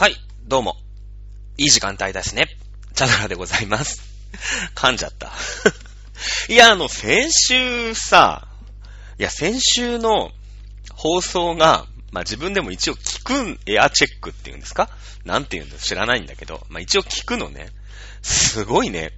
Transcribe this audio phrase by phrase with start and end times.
[0.00, 0.14] はい、
[0.46, 0.76] どうも。
[1.56, 2.46] いい時間帯ですね。
[2.94, 4.00] チャドラでございます。
[4.76, 5.32] 噛んじゃった。
[6.48, 8.46] いや、あの、先週さ、
[9.18, 10.30] いや、先週の
[10.92, 14.88] 放送が、まあ、自分でも一応聞くん、エアチェックっていうんですか？
[15.24, 17.70] なんて言うんだ知らないんだけど、まあ、一応聞くのね。
[18.22, 19.10] すごいね。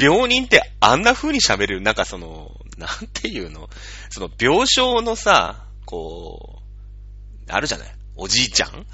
[0.00, 3.68] 病人ってあんな風に喋る、なんかその、なんていうの？
[4.08, 6.62] その病床のさ、こ
[7.48, 7.94] う、あるじゃない？
[8.14, 8.86] おじいちゃん？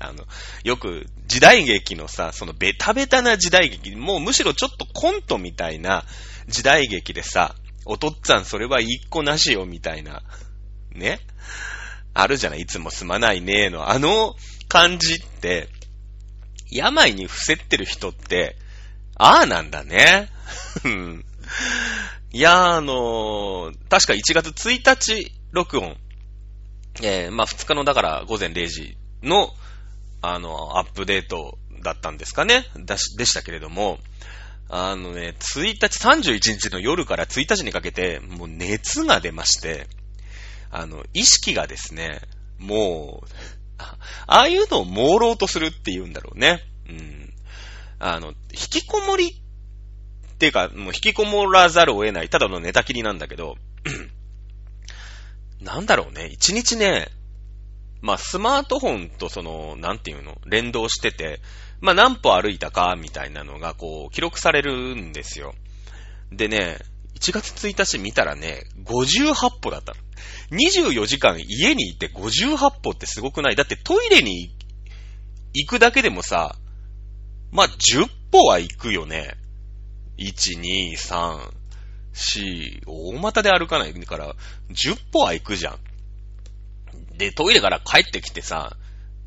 [0.00, 0.24] あの、
[0.64, 6.04] よく時代劇のさ、そのベタベタな時代劇、もうむしろちょっとコントみたいな
[6.48, 7.54] 時代劇でさ、
[7.84, 10.22] おとっつぁんそれは一個なしよみたいな、
[10.92, 11.20] ね？
[12.14, 12.62] あるじゃない？
[12.62, 13.90] いつもすまないねーの。
[13.90, 14.34] あの
[14.68, 15.68] 感じって、
[16.70, 18.56] 病に伏せってる人って、
[19.16, 20.30] ああなんだね。
[22.32, 25.96] いや、あのー確か1月1日録音。
[27.02, 29.50] えー、まあ2日のだから午前0時の、
[30.22, 32.66] あの、アップデートだったんですかね？
[32.78, 33.98] だし、でしたけれども、
[34.68, 39.88] あのね、1日、31日の夜から1日にかけて、もう熱が出まして、
[40.70, 42.20] あの、意識がですね、
[42.58, 43.28] もう、
[43.78, 46.60] ああいうのを朦朧とするって言うんだろうね。
[46.88, 47.32] うん。
[47.98, 53.56] あの、引きこもりっていうか、もう引きこもらざるを得ない、ただの寝たきりなんだけど、
[55.60, 57.08] なんだろうね、一日ね、
[58.02, 61.40] まあ、スマートフォンとその、なんていうの、連動してて、
[61.80, 65.54] まあ、何歩歩いたか、みたいなのが、こう、記録されるんですよ。
[66.32, 66.78] でね、
[67.20, 69.98] 1月1日見たらね、58歩だったの。
[70.52, 73.56] 24時間家にいて58歩ってすごくない？
[73.56, 74.54] だってトイレに
[75.52, 76.56] 行くだけでもさ、
[77.52, 79.34] まあ、10歩は行くよね。
[80.18, 81.52] 1、2、3、
[82.12, 84.34] 4、大股で歩かないから、
[84.70, 85.78] 10歩は行くじゃん。
[87.20, 88.76] で、トイレから帰ってきてさ、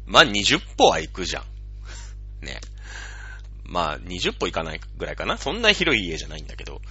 [0.07, 1.43] まあ、20歩は行くじゃん。
[2.43, 2.59] ね。
[3.63, 5.37] まあ、20歩行かないぐらいかな。
[5.37, 6.81] そんな広い家じゃないんだけど。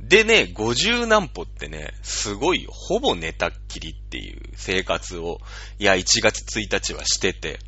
[0.00, 5.40] でね、50何歩ってね、すごい、ほぼ寝たっきりっていう生活を、
[5.78, 7.60] いや、1月1日はしてて。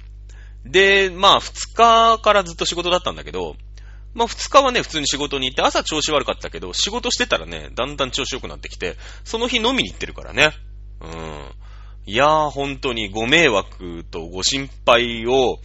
[0.64, 3.56] で、まあ、2日からずっと仕事だったんだけど、
[4.14, 10.52] まあ、2日はね、普通に仕事に行って、朝調子悪かったけど、仕事してたらね、だんだん調子良くなってきて、その日飲みに行ってるからね。
[11.00, 11.61] うん。
[12.04, 15.58] いやー、本当にご迷惑とご心配を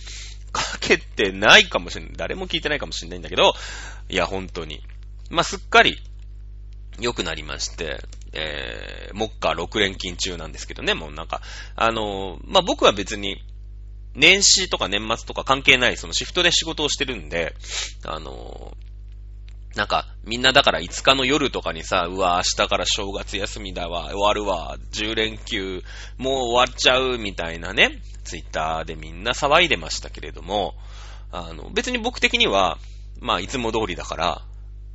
[0.51, 2.13] かけてないかもしれない。
[2.15, 3.53] 誰も聞いてないかもしれないんだけど、
[4.09, 4.81] いや、本当に。
[5.29, 5.97] まあ、すっかり
[6.99, 8.01] 良くなりまして、
[8.33, 11.41] えー、目下6連勤中なんですけどね、もうなんか、
[11.75, 13.43] あのーまあ、僕は別に、
[14.13, 17.55] 年始とか年末とか関係ない、そのシフトで仕事をしてるんで、
[18.03, 18.86] あのー
[19.75, 25.83] なんか、みんなだから5日の夜とかにさ、うわ、明日から正月休みだわ、終わるわ、10連休、
[26.17, 30.73] もう終わっちゃう、みたいなね、ツイッターでみんな騒いでましたけれども、
[31.31, 32.77] あの、別に僕的には、
[33.19, 34.41] まあ、いつも通りだから、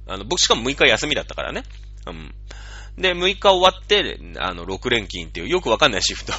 [0.07, 1.63] あの、僕しかも6日休みだったからね。
[2.07, 2.35] うん。
[2.97, 6.33] で、6日終わって、あの、6連勤っていうよくわかんないシフト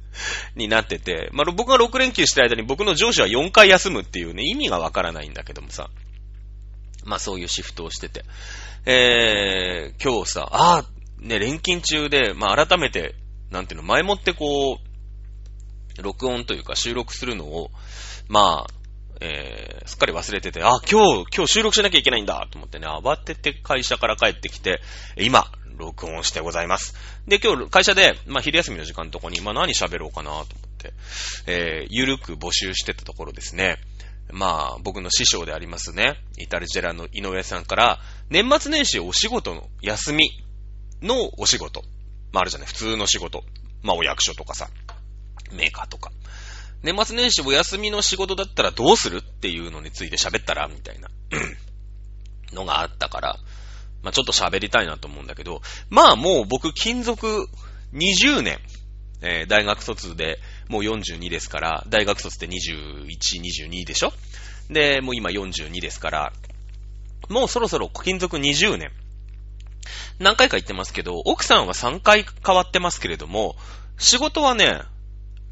[0.56, 5.88] になってて、まあ、僕が6連休してる間に僕の上司は4回休むっていうね、意味がわからないんだけどもさ。
[7.04, 8.24] まあそういうシフトをしてて。
[8.86, 10.84] えー、今日さ、ああ、
[11.18, 13.14] ね、連勤中で、まあ改めて、
[13.50, 17.70] なんていうの、前もってこう、録音というか収録するのを、
[18.28, 18.74] まあ、
[19.20, 24.80] えー、すっかり忘れてて、あ、今日、今日収録しなきゃいけないんだと思ってね、慌てて会社から帰ってきて、
[25.16, 26.94] 今、録音してございます。
[27.26, 30.46] で、今日会社で、まあ昼休みの時間のとこに、まあ何喋ろうかなと思っ
[30.78, 30.92] て、
[31.46, 33.78] えー、ゆるく募集してたところですね、
[34.32, 40.30] まあ、僕の師匠でありますね、イタルジェラの井上さんから、年末年始お仕事の休み
[41.02, 41.82] のお仕事。
[42.32, 43.44] まああるじゃない、普通の仕事。
[43.82, 44.68] まあお役所とかさ、
[45.52, 46.10] メーカーとか。
[46.82, 51.08] 年末年始お休みの仕事だったらどうするっていうのについて喋ったらみたいな
[52.52, 53.38] のがあったから、
[54.02, 57.48] まあちょっと喋りたいなと思うんだけど、まあもう僕勤続
[57.92, 58.58] 20年、
[59.22, 60.38] えー大学卒で
[60.68, 63.06] もう42ですから、大学卒って21、
[63.68, 64.12] 22でしょ？
[64.70, 66.32] で、もう今42ですから、
[67.28, 68.90] もうそろそろ勤続20年。
[70.18, 73.56] 何回か言ってますけど、奥さんは3回変わってますけれども、
[73.98, 74.80] 仕事はね、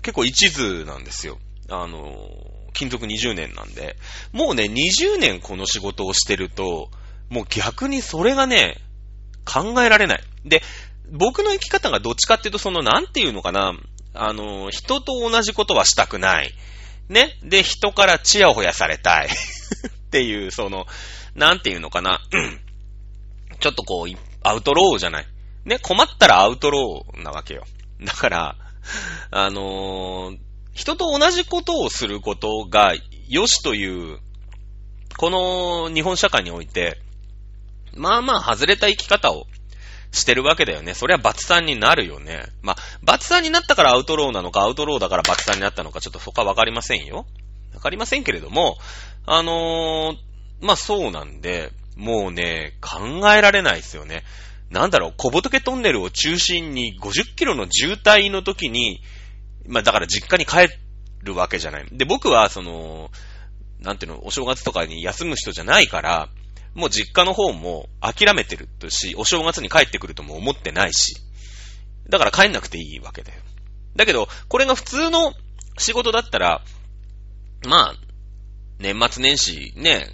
[0.02, 1.38] 結構一途なんですよ。
[1.68, 2.28] あの、
[2.74, 3.96] 勤続20年なんで。
[4.32, 6.90] もうね、20年この仕事をしてると、
[7.28, 8.78] もう逆にそれがね、
[9.44, 10.22] 考えられない。
[10.44, 10.62] で、
[11.10, 13.74] 僕の生き方がどっちかっていうと、その、なんていうのかな、
[14.14, 16.52] あの、人と同じことはしたくない。
[17.08, 17.38] ね？
[17.42, 19.28] で、人からチヤホヤされたい。
[19.28, 19.30] っ
[20.10, 20.86] ていう、その、
[21.34, 22.20] なんていうのかな。
[23.60, 25.26] ちょっとこう、アウトローじゃない。
[25.64, 27.64] ね、困ったらアウトローなわけよ。
[28.02, 28.56] だから、
[29.30, 30.38] あのー
[30.74, 32.94] 人と同じことをすることが
[33.28, 34.18] 良しという、
[35.18, 36.98] この日本社会において、
[37.94, 39.44] まあまあ外れた生き方を
[40.12, 40.94] してるわけだよね。
[40.94, 42.44] そりゃバツさんになるよね。
[42.60, 47.26] まあ、バツさんになったからアウトローなのか、アウトローだからバツさんになったのか、ちょっとそこはわかりませんよ。
[47.74, 48.76] わかりませんけれども、
[49.26, 50.16] あのー、
[50.60, 54.22] まあそうなんで、もうね、考えられないですよね。
[54.70, 59.02] なんだろう、小仏トンネルを中心に50キロの渋滞の時に、
[59.66, 60.74] まあだから実家に帰
[61.22, 61.86] るわけじゃない。
[61.90, 63.10] で、僕はその、
[63.80, 66.28] なんていうの、お正月とかに休む人じゃないから、
[66.74, 71.16] もう実家の方も諦めてるし、お正月に帰ってくるとも思ってないし。
[72.08, 73.40] だから帰んなくていいわけだよ。
[73.96, 75.34] だけど、これが普通の
[75.78, 76.62] 仕事だったら、
[77.66, 77.94] まあ、
[78.78, 80.06] 年末年始ね、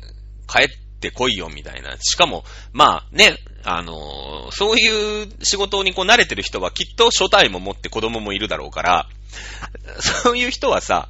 [0.46, 0.68] 帰っ
[1.00, 1.96] てこいよみたいな。
[1.98, 9.08] しかも、まあね、あのー、そういう仕事にこう慣れてる人はきっと初代も持って子供もいるだろうから、
[10.22, 11.08] そういう人はさ、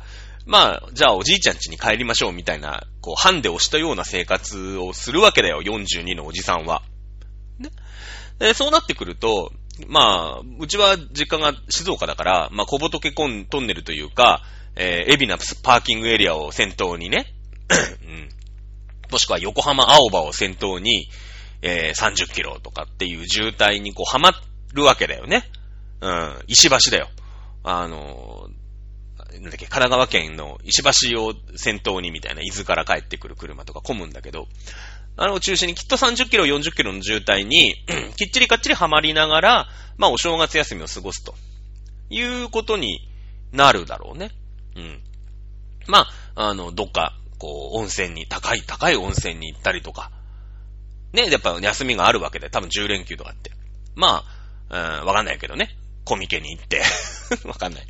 [0.49, 6.83] まあ、じゃあおじいちゃん家に帰りましょうみたいな、こう、ハンデをしたような生活をするわけだよ、42のおじさんは。
[7.59, 7.69] ね。
[8.39, 9.53] で、そうなってくると、
[9.89, 14.43] まあ、うちは実家が静岡だから、まあ、小仏コントンネルというか、
[14.75, 17.27] えー、エビナプスパーキングエリアを先頭にね、
[18.03, 18.29] うん。
[19.13, 21.09] もしくは横浜青葉を先頭に、
[21.61, 24.31] えー、30キロとかっていう渋滞にこう、はま
[24.73, 25.45] るわけだよね。
[26.01, 26.39] うん。
[26.47, 27.11] 石橋だよ。
[27.65, 28.49] あの
[29.41, 34.49] なんだっけ、神奈川県の石橋を先頭にみたいな、伊豆から帰ってくる車とか混むんだけど、
[35.17, 37.75] あの中心にきっと30キロ、40キロの渋滞に、
[38.17, 41.35] きっちりかっちりはまりながら、まあお正月休みを過ごすと。
[42.11, 43.09] いうことに
[43.53, 44.31] なるだろうね。
[44.77, 45.01] うん。
[45.87, 50.11] まあ、あの、どっか、こう、温泉に、高い、高い温泉に行ったりとか。
[51.13, 53.51] ね、やっぱ休みがあるわけで、多分10連休とかって。
[53.95, 54.25] ま
[54.71, 55.77] あ、うん、わかんないけどね。
[56.09, 56.83] コミケに行って。
[57.45, 57.87] わかんない。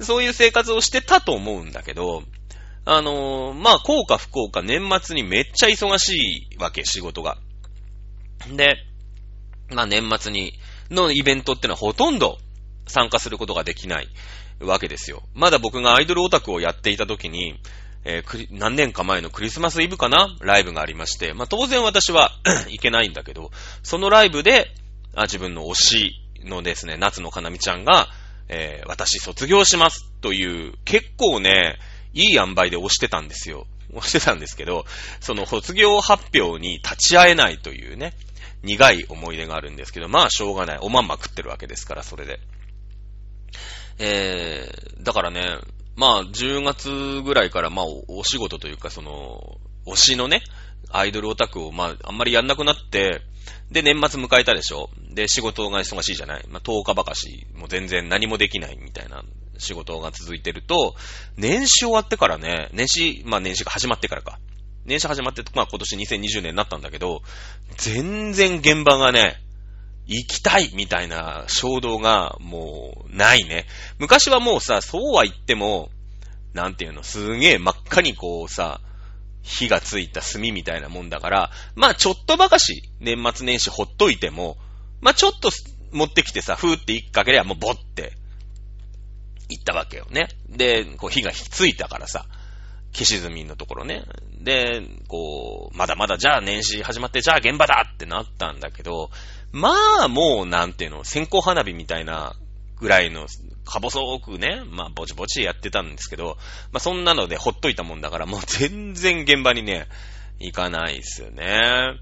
[0.00, 2.24] そういう生活をしてたと思うんだけど、
[2.84, 7.38] あのー、まあ、効果不幸か年末にめっちゃ忙しいわけ、仕事が。
[8.50, 8.76] で、
[9.70, 10.58] まあ、年末に、
[10.90, 12.38] のイベントってのはほとんど
[12.86, 14.08] 参加することができない
[14.58, 15.22] わけですよ。
[15.34, 17.60] まだ僕がアイドルオタクをやっていた時に、
[18.04, 20.34] えー、何年か前のクリスマスイブかな？
[20.40, 22.32] ライブがありまして、まあ、当然私は
[22.68, 23.50] 行けないんだけど、
[23.82, 24.74] そのライブで、
[25.14, 28.08] あ自分の推しのですね、夏のかなみちゃんが、
[28.48, 31.78] えー、私卒業しますという、結構ね、
[32.14, 33.66] いい塩梅で押してたんですよ。
[33.92, 34.84] 押してたんですけど、
[35.20, 38.14] その卒業発表に立ち会えないというね、
[38.62, 40.78] 苦い思い出があるんですけど、まあしょうがない。
[40.80, 42.40] おまんま食ってるわけですから、それで。
[43.98, 45.58] えー、だからね、
[45.96, 50.42] まあ10月ぐらいからまあお仕事というかその、推しのね、
[50.90, 53.22] アイドルオタクをまああんまりやんなくなって、
[53.70, 54.88] で、年末迎えたでしょ？
[55.10, 56.46] で、仕事が忙しいじゃない？
[56.48, 59.22] まあ、10日ばかし、もう全然何もできないみたいな
[59.58, 60.94] 仕事が続いてると、
[61.36, 64.38] 年始終わってからね、年始、まあ年始が始まってからか。
[64.86, 67.22] 年始始まって、まあ今年2020年になったんだけど、
[67.76, 69.36] 全然現場がね、
[70.06, 73.66] 行きたいみたいな衝動がもうないね。
[73.98, 75.90] 昔はもうさ、そうは言っても、
[76.54, 78.80] なんていうの、すげえ真っ赤にこうさ、
[79.48, 84.58] 火がついた炭みたいなもんだから、まあちょっとばかし年末年始ほっといても、
[85.00, 85.50] まあちょっと
[85.90, 88.12] 持ってきてさ、ふーって一かけりゃもうボって
[89.48, 90.28] 行ったわけよね。
[90.50, 92.26] で、こう火がついたからさ、
[92.92, 94.04] 消し炭のところね。
[94.38, 99.10] で、こう、まだまだじゃあ年始始まってじゃあ現場だってなったんだけど、
[99.50, 102.34] まあもうなんていうの、線香花火みたいな
[102.76, 103.26] ぐらいの
[103.68, 106.36] か細くね、まあ、ぼちぼちやってたんですけど、
[106.72, 109.86] まあ、そんなのでほっといたもんだから、もう全然現場にね、
[110.40, 111.98] 行かないですよね。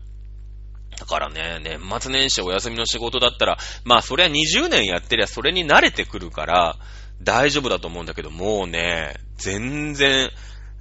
[0.99, 6.77] だからね、年末年始お休みの仕事だったら、まあ、そりゃ20年やってりゃそれに慣れてくるから、
[7.23, 10.31] 大丈夫だと思うんだけど、もうね、全然、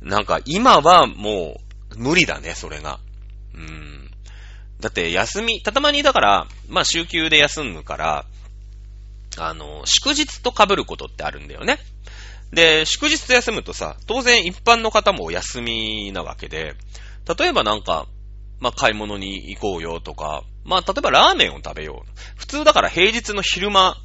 [0.01, 1.59] なんか今はも
[1.91, 2.99] う無理だね、それが。
[3.53, 4.11] うーん。
[4.79, 8.25] だって休み、たたまにだから、まあ週休で休むから、
[9.37, 11.79] あの、祝日と被ることってあるんだよね。
[12.51, 16.75] で、祝日休むとさ、当然一般の方もお休みなわけで、
[17.37, 18.07] 例えばなんか、
[18.59, 22.11] まあ、買い物に行こうよとか、まあ、例えばラーメンを食べよう。
[22.35, 23.97] 普通だから平日の昼間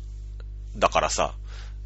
[0.77, 1.35] だからさ、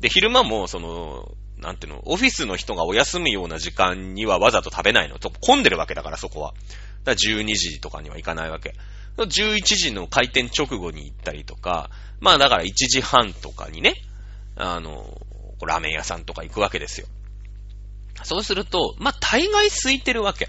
[0.01, 5.19] で、昼間もその、なんていうの、オフィスの人がお休むような時間にはわざと食べないの。
[5.19, 6.53] と混んでるわけだから、そこは。
[7.05, 8.75] だから12時とかには行かないわけ。
[9.17, 11.91] 11時の開店直後に行ったりとか、
[12.21, 13.95] まあだから1時半とかにね、
[14.57, 15.21] あの、
[15.65, 17.07] ラーメン屋さんとか行くわけですよ。
[18.23, 20.49] そうすると、まあ大概空いてるわけ。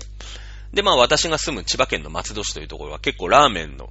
[0.74, 3.90] で、まあ私が住む千葉県の松戸市というところは結構ラーメンの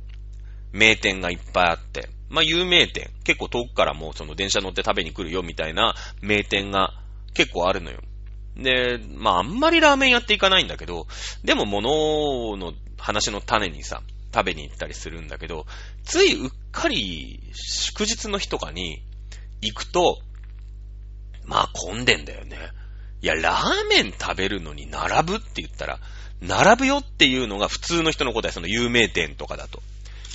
[0.72, 6.92] 名店がいっぱいあって、まあ有名店、結構遠くからもうその電車乗って食べに来るよみたいな名店が
[7.32, 8.00] 結構あるのよ。
[8.56, 11.06] で、まああんまりラーメン屋って行かないんだけど、
[11.42, 14.02] でも物の話の種にさ、
[14.34, 15.64] 食べに行ったりするんだけど、
[16.02, 19.00] ついうっかり祝日の日とかに
[19.62, 20.18] 行くと、
[21.44, 22.58] まあ混んでんだよね。
[23.22, 26.00] いや、ラーメン食べるのに並ぶって言ったら、
[26.40, 29.82] 並ぶよっていうのが普通の人の答え、その有名店とかだと。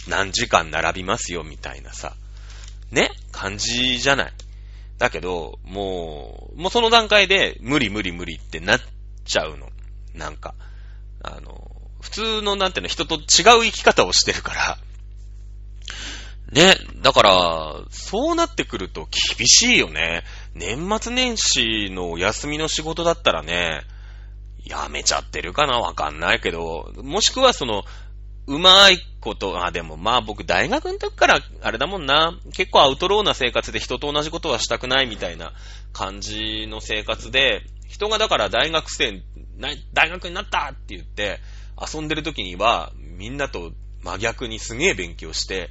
[0.07, 2.15] 何時間並びますよみたいなさ。
[2.91, 3.11] ね？
[3.31, 4.33] 感じじゃない？
[4.97, 8.79] だけど、もう、もうその段階で無理無理無理ってなっ
[9.25, 9.69] ちゃうの。
[10.13, 10.55] なんか、
[11.21, 13.21] あの、普通のなんていうの人と違う
[13.65, 14.77] 生き方をしてるから。
[16.51, 20.23] ね、だから、そうなってくると厳しいよね。
[20.55, 23.81] 年末年始のお休みの仕事だったらね、
[24.65, 27.83] やめちゃってるかなわかんないけど、もしくはその、
[28.47, 35.53] うまいこと、あ、でもまあ僕大学の時からあれだもんな、結構アウトローな生活で人と同じことはしたくないみたいな
[35.93, 39.21] 感じの生活で、人がだから大学生、
[39.93, 41.39] 大学になったって言って
[41.81, 43.71] 遊んでる時にはみんなと
[44.03, 45.69] 真逆にすげえ勉強して、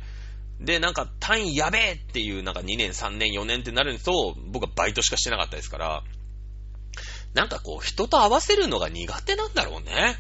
[0.61, 6.03] で、なんか単位やべえっていうなんか2年、3年、4年ってなると僕はバイトしかしてなかったですから、
[7.35, 10.17] なんかこう人と合わせるのが苦手なんだろうね。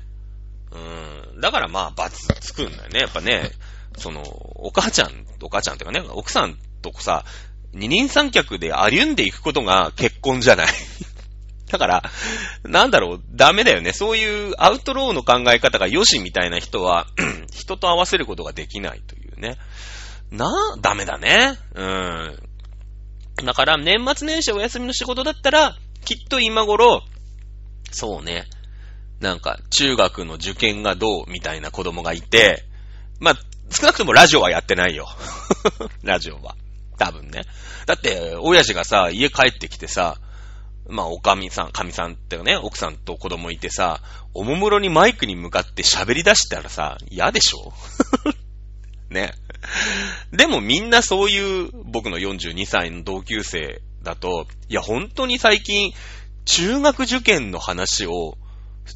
[0.70, 1.40] うん。
[1.40, 3.00] だからまあ、罰つくんだよね。
[3.00, 3.50] やっぱね、
[3.96, 7.24] その、お母ちゃん、お母ちゃんっていうかね、奥さんとこさ、
[7.72, 10.66] 二人三脚で歩んでいくことが結婚じゃない。
[11.70, 12.02] だから、
[12.64, 13.92] なんだろう、ダメだよね。
[13.92, 17.06] そういうアウトローの考え方が良しみたいな人は、
[17.52, 19.58] 人と合わせることができないというね。
[20.30, 21.58] な、ダメだね。
[21.74, 22.38] うん。
[23.44, 27.02] だから、年末年始お休みの仕事だったら、きっと今頃、
[27.90, 28.46] そうね、
[29.20, 32.64] なんか、中学の受験がどうみたいな子供がいて、
[33.20, 33.34] まあ、
[33.70, 35.08] 少なくともラジオはやってないよ。
[36.02, 36.56] ラジオは。
[36.98, 37.42] 多分ね。
[37.86, 40.18] だって、親父がさ、家帰ってきてさ、
[40.88, 44.00] まあ、おかみさん、かみさんってね、奥さんと子供いてさ、
[44.34, 47.72] おもむろにマイクに向かって喋り出したらさ、嫌でしょ？
[49.12, 49.32] ね。
[50.32, 55.92] でもみんなそういう僕の42歳の同級生だと、いや本当に最近
[56.44, 58.36] 中学受験の話を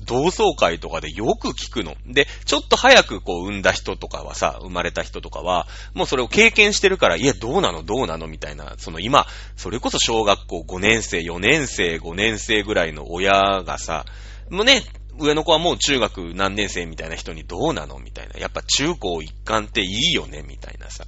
[0.04, 1.96] 同窓会とかでよく聞くの。
[2.06, 7.82] で、ちょっと早くこう産んだ人とかはさ、生まれた人とかは、もうそれを経験してるから、いや、どうなの？
[7.82, 8.26] どうなの？
[8.26, 14.04] みたいな、その今、それこそ小学校5年生、4年生、5年生ぐらいの親がさ、
[14.50, 14.82] もうね、
[15.18, 17.98] 上の子はもう中学何年生みたいな人にどうなの？
[17.98, 18.38] みたいな。
[18.38, 20.42] やっぱ中高一貫っていいよね？
[20.46, 21.04] みたいなさ。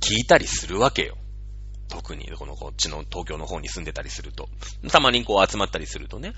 [0.00, 1.16] 聞いたりするわけよ。
[1.88, 4.48] 特に、このこっちの東京の方に住んでたりすると。
[4.90, 6.32] たまにこう集まったりするとね。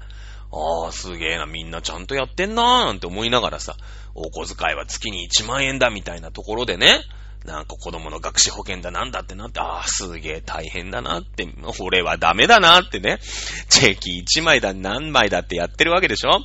[0.51, 3.77] ああ、すげえな、みんなちゃんとやってんなーなんて思いながらさ、
[4.15, 7.01] お小遣いは月に1万円だみたいなところでね、
[7.45, 11.47] なんか子供の学資保険だなんだってなって、ああ、すげえ大変だなって、
[11.81, 13.21] 俺はダメだなってね、
[13.69, 16.41] チェキ1枚だ何枚だってやってるわけでしょ？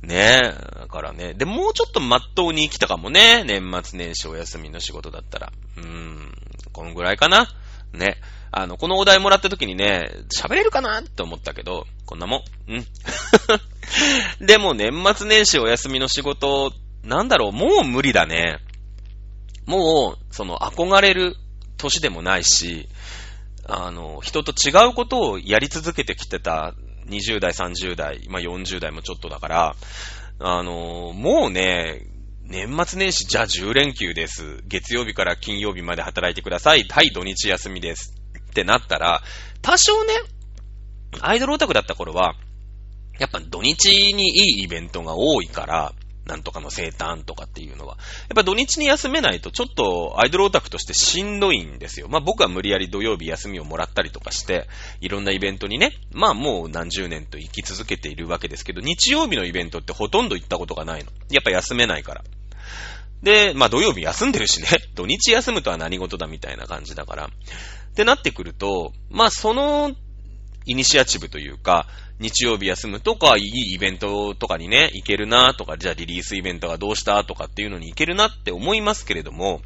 [0.00, 1.34] ねえ、だからね。
[1.34, 3.42] で、もうちょっとまっとうに生きたかもね。
[3.44, 5.52] 年末年始お休みの仕事だったら。
[5.76, 6.32] うーん、
[6.72, 7.48] このぐらいかな。
[7.92, 8.16] ね。
[8.50, 12.72] あの、このお題もらった時にね、喋れるかなって思ったけど、こんなもん。
[12.72, 12.86] うん。
[14.46, 18.58] でも年末年始お休みの仕事、なんだろう、もう無理だね。
[19.66, 21.36] もう、その、憧れる
[21.76, 22.88] 年でもないし、
[23.66, 26.74] あの、人と違うことをやり続けてきてた
[27.08, 29.76] 20代、30代、まあ、40代もちょっとだから、
[30.40, 32.02] あの、もうね、
[32.44, 34.62] 年末年始、じゃあ10連休です。
[34.66, 36.86] 月曜日から金曜日まで働いてください。
[36.88, 38.17] はい、土日休みです。
[38.50, 39.22] ってなったら、
[39.62, 40.14] 多少ね、
[41.20, 42.34] アイドルオタクだった頃は、
[43.18, 45.92] やっぱ土日にいいイベントが多いから、
[46.28, 47.96] なんとかの生誕とかっていうのは。
[47.96, 52.08] やっぱ土日に休めないとちょっとアイドルオタクとしてしんどいんですよ。
[52.08, 54.68] まあ僕は無理やり土曜日休みをもらったりとかして、
[55.00, 61.10] いろんなイベントにね、まあもう何十年と生き続けているわけですけど、日曜日のイベントってほとんど行ったことがないの。
[61.30, 62.24] やっぱ休めないから。
[63.22, 67.26] で、まあ土曜日休んでるしね、 土日休むとは何事だみたいな感じだから。
[67.26, 67.30] っ
[67.94, 69.92] てなってくると、まあその
[70.66, 71.86] イニシアチブというか、
[72.20, 79.62] 日曜日休むとか、いいイベントとかにね、行けるなとか、じゃあリリースイベントがどうしたとかっていうのに行けるなって思いますけれども、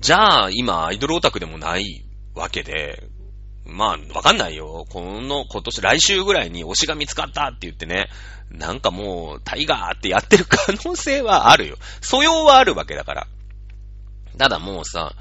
[0.00, 3.02] じゃあ今アイドルオタクでもないわけで、
[3.68, 4.86] まあ、わかんないよ。
[4.88, 8.08] この、今年、来週ぐらいに推しが見つかったって言ってね、
[8.50, 11.76] なんかもう、タイガーってやってる可能性はあるよ。
[12.00, 13.26] 素養はあるわけだから。
[14.38, 15.12] ただもうさ、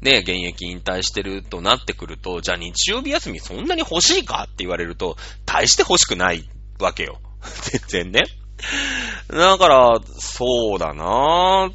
[0.00, 5.16] ね、現役引退してるとなってくると、じゃあ日曜日休みそんなに欲しいかって言われると、
[5.46, 7.20] 大して欲しくないわけよ。
[7.88, 8.24] 全然ね。
[9.28, 11.72] だから、そうだなぁ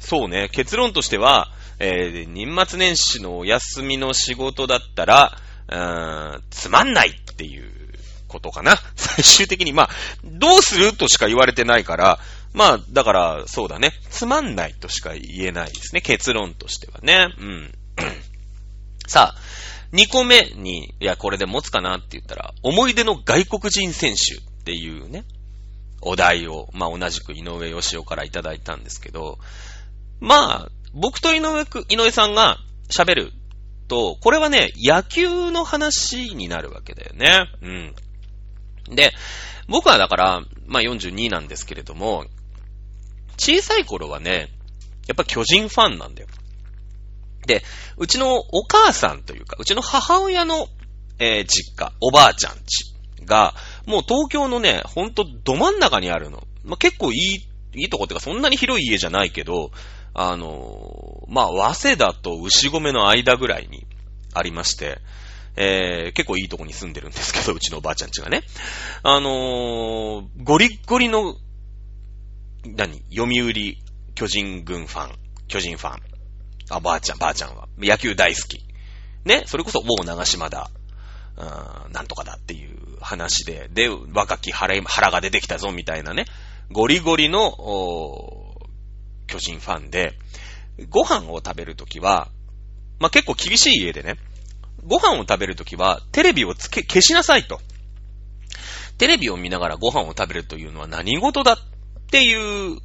[0.00, 7.70] そうね、結論としては、えー、年末年始のお休みの仕事だったら、うーん、つまんないっていう
[8.28, 8.76] ことかな。
[8.96, 9.90] 最終的に、まあ、
[10.24, 12.18] どうするとしか言われてないから、
[12.52, 13.92] まあ、だから、そうだね。
[14.10, 16.00] つまんないとしか言えないですね。
[16.00, 17.28] 結論としてはね。
[17.38, 17.74] うん。
[19.06, 19.40] さあ、
[19.92, 25.24] 2個目に、いや、これで持つかなって言ったら、思い出の外国人選手っていうね、
[26.00, 29.38] お題を、まあ、同じく井上義雄からいただいたんですけど、
[30.20, 32.56] まあ、僕と井上く、井上さんが
[32.88, 33.32] 喋る
[33.86, 37.46] と、これはね、野球の話になるわけだよね。
[37.60, 38.94] うん。
[38.96, 39.12] で、
[39.68, 42.24] 僕はだから、まあ42なんですけれども、
[43.36, 44.48] 小さい頃はね、
[45.06, 46.28] やっぱ巨人ファンなんだよ。
[47.46, 47.62] で、
[47.98, 50.66] うちのお母さんというか、うちの母親の、
[51.18, 52.94] えー、実家、おばあちゃんち
[53.26, 53.54] が、
[53.86, 56.42] もう東京のね、ほんとど真ん中にあるの。
[56.64, 59.70] まあ、結構いい、いいとこっていうか、そんなに広い家じゃないけど、
[60.18, 63.86] あの、まあ、早稲田と牛込の間ぐらいに
[64.32, 64.98] ありまして、
[65.56, 68.42] えー、結構いいとこに住んでるんですけど、うちのおばあちゃんちがね。
[69.02, 71.36] あのー、ゴリッゴリの、
[72.64, 73.76] 何読売
[74.14, 75.18] 巨人軍ファン、
[75.48, 76.00] 巨人ファン。
[76.70, 77.68] あ、ばあちゃん、ばあちゃんは。
[77.78, 78.64] 野球大好き。
[79.26, 80.70] ね、それこそ、もう長島だ。
[81.36, 86.24] うん、なんとかだっていう話で、で、若き腹腹が出てきたぞ、みたいなね。
[86.72, 88.45] ゴリゴリの、
[89.26, 90.14] 巨人ファンで、
[90.90, 92.28] ご飯を食べるときは、
[92.98, 94.16] まあ、結構厳しい家でね、
[94.84, 97.60] ご飯を食べるときは、テレビをつけ、消しなさいと。
[98.98, 101.58] テレビを見ながらご飯を食べるというのは何事だっ
[102.10, 102.78] ていう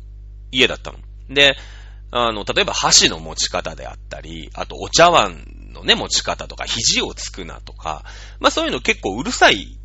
[0.51, 0.99] 家だったの。
[1.29, 1.55] で、
[2.11, 8.03] あの、例えば箸の持ち方であったり、あとお茶碗のね、持ち方とか、肘をつくなとか、
[8.39, 9.77] まあそういうの結構うるさい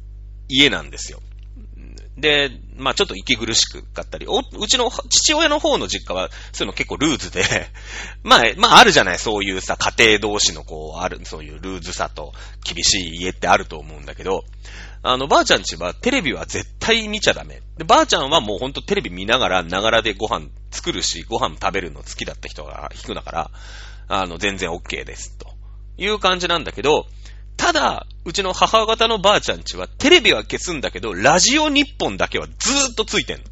[0.48, 1.20] 家なんですよ。
[2.16, 7.42] で、まあちょっと息苦しくかったり、お、うちの父親の方の実家は、そういうの結構ルーズで
[8.24, 12.32] まあ、まああるじゃない、そういうさ、家庭同士のこう、ある、そういうルーズさと
[12.64, 14.44] 厳しい家ってあると思うんだけど、
[15.02, 17.60] あの、ばあちゃんちはテレビは絶対見ちゃダメ。
[17.76, 23.50] で、ばあちゃんはもうほんとテレビ見ながら、ながらでご飯作るし、ご飯食べるの好きだった人が引くだから、
[24.08, 25.48] あの、全然 OK です、と
[25.98, 27.06] いう感じなんだけど、
[27.56, 33.44] ただ、うちの母方のばあちゃんちは、テレビは消すんだけど、ラジオ日本だけはずーっとついてんの。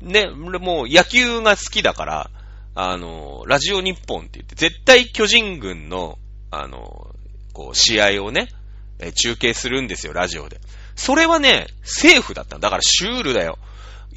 [0.00, 2.30] ね、もう野球が好きだから、
[2.74, 6.18] あの、ラジオ日本って言って、絶対巨人軍の、
[6.50, 7.14] あの、
[7.52, 8.48] こう、試合をね、
[9.14, 10.60] 中継するんですよ、ラジオで。
[10.94, 13.58] それはね、セーフだっただからシュールだよ。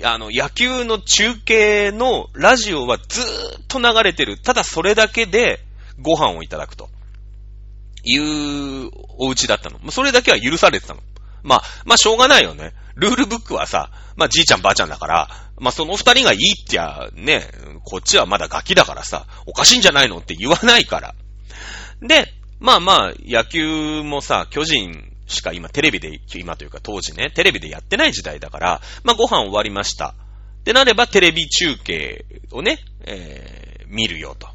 [0.04, 3.28] あの、野球の中継のラジオはずーっ
[3.68, 4.40] と流れてる。
[4.40, 5.60] ただそれだけで
[6.00, 6.90] ご飯をいただくと。
[8.04, 9.80] いうお家だったの。
[9.92, 11.02] それだけは許されてたの。
[11.44, 12.74] まあ、まあ、しょうがないよね。
[12.96, 17.50] ルールブックはさ、まあ、じいちゃんばあちゃんだから、まあ、その二人がいいってや、ね、
[17.84, 21.16] こっちはまだガキだからさ、おかしいんじゃないのって言わないから。
[22.02, 30.14] で、まあまあ、野球もさ、巨人しか今テレビで、今というか当時ね、テレビでやってない時代だから、まあご飯終わりました。
[30.62, 34.48] ってなればテレビ中継をね、えー、見るよと。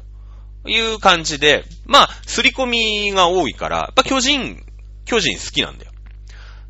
[0.67, 4.63] いう感じで、まあ、すり込みが多いから、やっぱ巨人、
[5.05, 5.91] 巨人好きなんだよ。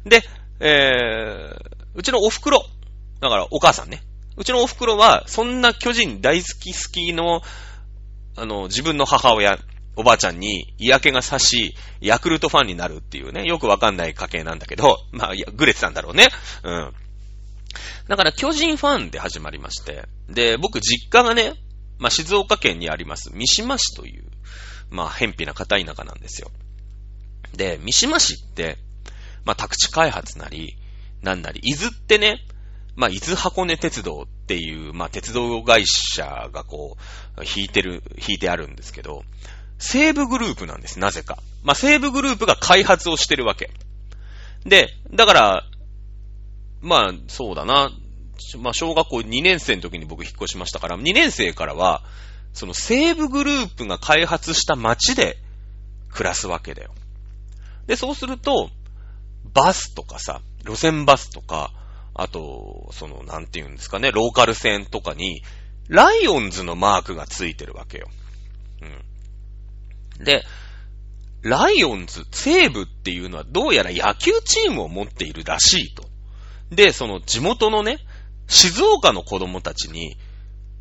[0.05, 0.23] で、
[0.59, 2.63] えー、うちのお袋、
[3.19, 4.01] だからお母さんね。
[4.37, 7.41] うちのお袋は、そんな巨人大好き好きの、
[8.35, 9.57] あの、自分の母親、
[9.95, 16.27] おばあちゃんに嫌気がさし、ヤクルトファンになるっていうね、よくわかんない家系なんだけど、まあ、ぐれてたんだろうね。
[16.63, 16.93] うん。
[18.07, 21.53] だから巨人ファンで始まりまして、で、僕実家がね、
[21.99, 24.23] まあ、静岡県にあります三島市という、
[24.89, 26.51] まあ、偏僻な片田舎なんですよ。
[27.55, 28.77] で、三島市って、
[29.45, 30.77] まあ、宅地開発なり、
[31.21, 32.45] なんなり、伊豆ってね、
[32.95, 36.97] まあ、伊豆箱根鉄道っていう、まあ、鉄道会社がこ
[37.37, 39.23] う、引いてる、引いてあるんですけど、
[39.79, 41.37] 西部グループなんです、なぜか。
[41.63, 43.71] まあ、西部グループが開発をしてるわけ。
[44.65, 45.63] で、だから、
[46.81, 47.91] まあ、そうだな。
[48.59, 52.03] まあ、小学校2年生の時に僕引っ越しましたから、2年生からは、
[52.53, 55.37] その西部グループが開発した街で
[56.09, 56.93] 暮らすわけだよ。
[57.85, 58.69] で、そうすると、
[59.53, 61.71] バスとかさ、路線バスとか、
[62.13, 65.43] あと、その、なんて言うんですかね、ローカル線とかに、
[65.87, 68.09] ライオンズのマークがついてるわけよ。
[70.19, 70.23] うん。
[70.23, 70.43] で、
[71.43, 76.03] ライオンズ、西部っていうのはどうやら野球チームを持っているらしいと。
[76.71, 77.99] で、その地元のね、
[78.47, 80.17] 静岡の子供たちに、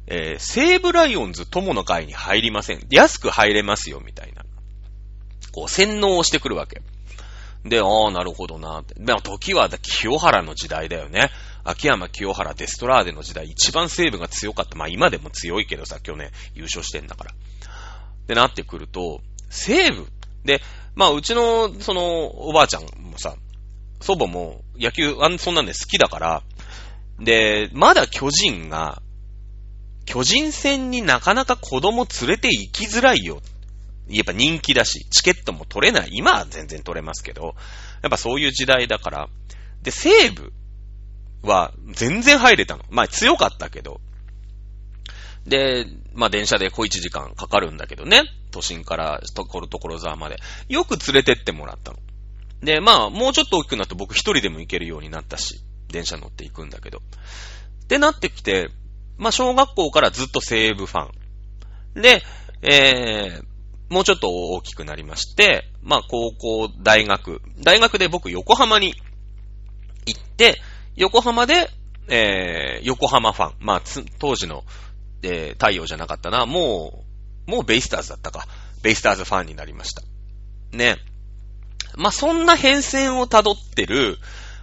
[0.07, 2.87] えー、西武ライオンズ友の会に入りません。
[2.91, 4.45] 安く入れますよ、みたいな。
[5.53, 6.83] こう、洗脳をしてくるわけ。
[7.65, 8.85] で、ああ、なるほどな。
[8.97, 11.31] でも、時は清原の時代だよね。
[11.65, 14.77] 秋山清原デストラーデの時代、一番西武が強かった。
[14.77, 17.33] まあ今でも強いけどさ、去年優勝してんだから。
[18.29, 20.07] で、なってくると、西武
[20.45, 20.63] で、
[20.95, 23.35] まあうちの、その、おばあちゃんもさ、
[24.01, 26.43] 祖母も野球、あん、そんなんで好きだから、
[27.19, 29.03] で、まだ巨人が、
[30.05, 33.41] 巨人戦になかなか子供連れて行きづらいよ。
[34.09, 36.11] やっぱ人気だし、チケットも取れない。
[36.13, 37.55] 今は全然取れますけど、
[38.03, 39.29] やっぱそういう時代だから。
[39.83, 40.53] で、西武
[41.43, 42.85] は全然入れたの。
[42.91, 44.01] まあ強かったけど。
[45.45, 48.23] で、まあ電車で小1時間かかるんだけどね。
[48.53, 50.37] 都心からところ所沢まで。
[50.69, 51.99] よく連れてってもらったの。
[52.63, 56.99] で、まあもうちょっと大きくなって僕一人でも行けるようになったし、電車乗って行くんだけど。
[56.99, 58.71] ってなってきて、
[59.17, 61.09] まあ小学校からずっと西武ファ
[61.97, 62.03] ン。
[62.03, 62.23] で、
[62.63, 63.45] えー、
[63.89, 67.41] もうちょっと大きくなりまして、まあ高校、大学。
[67.61, 68.95] 大学で僕横浜に
[70.07, 70.61] 行って、
[70.97, 71.71] 横浜で、
[72.09, 73.55] えー、横浜ファン。
[73.61, 73.83] まあ、
[74.19, 74.65] 当時の、
[75.23, 76.47] えー、太陽じゃなかったな。
[76.47, 77.05] も
[77.47, 78.47] う、もうベイスターズだったか。
[78.83, 80.03] ベイスターズファンになりました。
[80.77, 80.97] ね。
[81.97, 84.19] まあ、そんな変遷を辿ってる、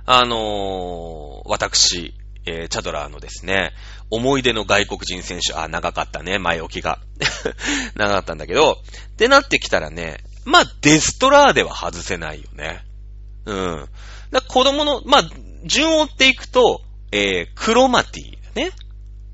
[0.05, 2.13] あのー、私、
[2.45, 3.71] えー、チャドラーのですね、
[4.09, 6.99] 思い出の外国人選手、あ、長かったね、前置きが。
[7.95, 8.81] 長かったんだけど、
[9.13, 12.83] ってなってきたらね、まあ、デストラーでは外せないよね。
[13.45, 13.89] うん。
[14.31, 15.29] だ子供の、まあ、
[15.65, 18.71] 順を追っていくと、えー、クロマティね。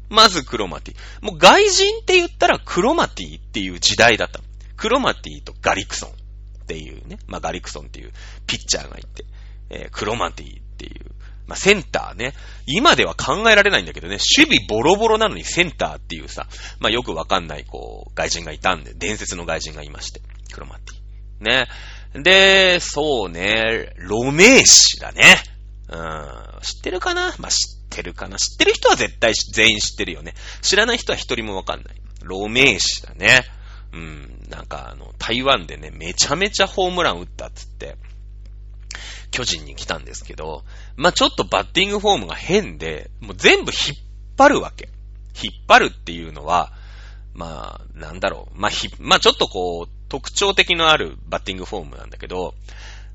[0.09, 0.95] まずクロマティ。
[1.21, 4.39] もう外人って言ったらクロマティっていう時代だった。
[4.75, 7.19] クロマティとガリクソンっていうね。
[7.27, 8.11] まあ、ガリクソンっていう
[8.45, 9.25] ピッチャーがいて、
[9.69, 11.11] えー、クロマティっていう、
[11.47, 12.33] まあ、センターね。
[12.67, 16.47] 今では考えられないんだけどね、守備ボロボロなのにセンターっていうさ、
[16.79, 20.21] まあ、よくわかんない、こう、外人がいたんで、伝説の外人がいまして、
[20.53, 21.43] クロマティ。
[21.43, 21.67] ね。
[22.13, 25.23] で、そうね、ロメーシだね。
[25.87, 27.33] うん、知ってるかな？
[27.39, 28.37] まあ、知ってるかな？
[28.37, 30.35] 知ってる人は絶対全員知ってるよね。
[30.61, 31.95] 知らない人は一人もわかんない。
[32.21, 33.41] ロメーシだね。
[33.91, 37.95] うん、なんかあの、台湾でね、めちゃめちゃホームラン打ったっつって、
[39.31, 40.63] 巨人に来たんですけど、
[40.95, 43.97] まあ、ちょっとバッティングフォームが変で、もう全部引っ
[44.37, 44.89] 張るわけ。
[45.41, 46.73] 引っ張るっていうのは、
[47.33, 48.59] まあ、なんだろう。
[48.59, 52.55] まあ、ひ、まあ、ちょっとこう、特徴的のあるバッティングフォームなんだけど、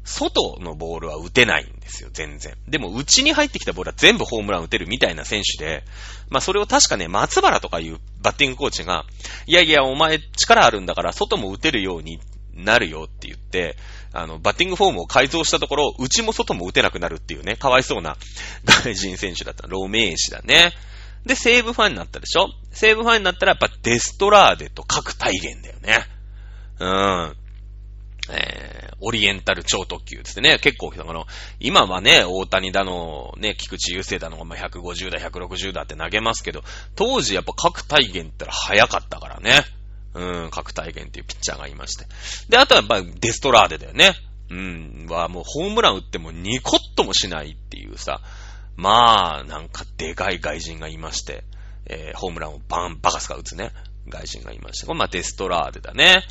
[0.05, 2.55] 外のボールは打てないんですよ、全然。
[2.69, 5.83] でも、内に入ってきたボールは全部ホームラン打てるみたいな選手で、
[6.29, 9.07] まあ、それを確かね、松原とかいうバッティングコーチが、
[9.47, 12.21] いやいや、お前力あるんだから、外も打てるようにっ
[12.57, 13.77] なるよって言って、
[14.13, 18.17] あの、バッティングフォームを改造したところ、内も外も打てなくなるっていうね、かわいそうな
[18.65, 19.67] 外人選手だった。
[19.67, 20.73] ロメーシだね。
[21.27, 22.49] で、西武ファンになったでしょ？
[22.71, 26.07] 西武ファンになったらやっぱデストラーデと各体現だよね。
[26.81, 27.37] うん。
[28.31, 30.59] えー、オリエンタル超特急ですね。
[30.59, 31.27] 結構、あの、
[31.61, 36.63] 今はね、大谷だの、ね、菊池雄星だのが、ま150だ、160だって投げますけど、
[36.95, 39.65] 当時やっぱ各体現ったら早かったからね。
[40.15, 42.07] うん、各体現っていうピッチャーがいまして。
[42.49, 44.15] で、あとはやっぱデストラーデだよね。
[44.51, 48.21] うん、はもうホームラン打ってもニコッともしないっていうさ、
[48.77, 51.45] まあ、なんかでかい外人がいまして、
[51.87, 53.73] えー、ホームランをバン、バカスカ打つね。
[54.09, 54.87] 外人がいました。
[54.87, 56.25] これまあデストラーデだね。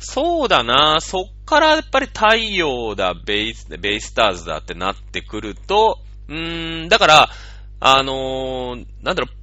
[0.00, 7.30] そうだな、そっからやっぱり太陽だ、ベイス、ベイスターズだってなってくると、うーん、だから、
[7.80, 9.36] あのー、なんだろう、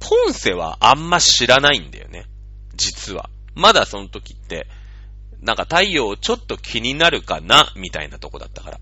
[0.00, 2.26] ポンセはあんま知らないんだよね。
[2.76, 3.30] 実は。
[3.54, 4.66] まだその時って、
[5.40, 8.80] なんか太陽ちょっと気になるかな、みたいなとこだったから。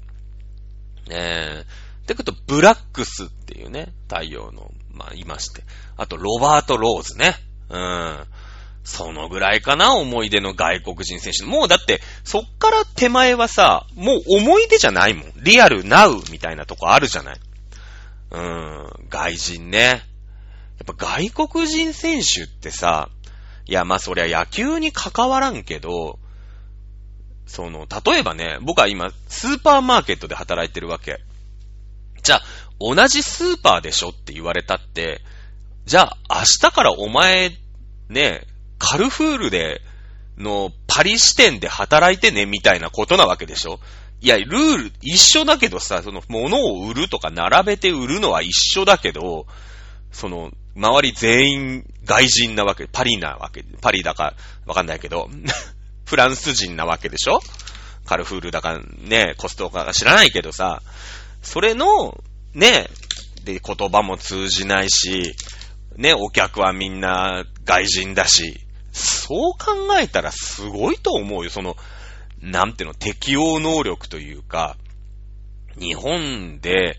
[1.11, 5.63] えー、てくと、ブラックスっていうね、太陽の、まあ、いまして。
[5.97, 7.35] あと、ロバート・ローズね。
[7.69, 8.27] うん。
[8.85, 11.45] そのぐらいかな、思い出の外国人選手。
[11.45, 15.33] もうだって、そっから手前はさ、もう思い出じゃないもん。
[15.37, 17.41] リアル、ナウみたいなとこあるじゃない。
[18.31, 20.03] うーん、外人ね。
[20.85, 23.09] やっぱ外国人選手ってさ、
[23.67, 26.19] いや、まあそりゃ野球に関わらんけど、
[27.47, 31.21] その、例えばね、僕は今、スーパーマーケットで働いてるわけ。
[32.23, 32.43] じゃあ、
[32.79, 35.21] 同じスーパーでしょって言われたって、
[35.85, 37.53] じゃあ、明日からお前
[38.09, 38.47] ね、
[38.79, 39.81] カルフールで、
[40.39, 43.81] のパリ支店で働いてね、みたいなことなわけでしょ
[44.21, 49.47] いや、ルール一緒だけどさ、その物を売るとか並べて売るのは一緒だけど、
[50.11, 54.35] その、周り全員外人なわけ、パリなわけ、パリだか
[54.67, 55.29] わかんないけど、
[56.05, 57.41] フランス人なわけでしょ？
[58.05, 60.83] カルフールだかね、コストか知らないけどさ、
[61.43, 62.23] それの、
[62.55, 62.89] ね、
[63.45, 65.35] で、言葉も通じないし、
[65.97, 68.61] ね、お客はみんな外人だし、
[68.93, 71.51] そう考えたらすごいと思うよ。
[71.51, 71.77] その、
[72.41, 74.77] なんていうの、適応能力というか、
[75.79, 76.99] 日本で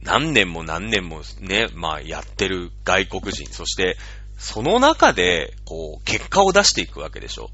[0.00, 3.96] 何年も何年もね、まあやってる外国人、そして
[4.42, 7.50] その中で、こう、結果を出していくわけでしょ。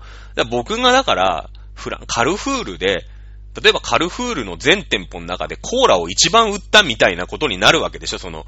[0.51, 3.05] 僕がだから、フラン、カルフールで、
[3.63, 8.47] 例えばカルフールの全店舗の中でコーラを一番売ったみたいなことになるわけでしょその、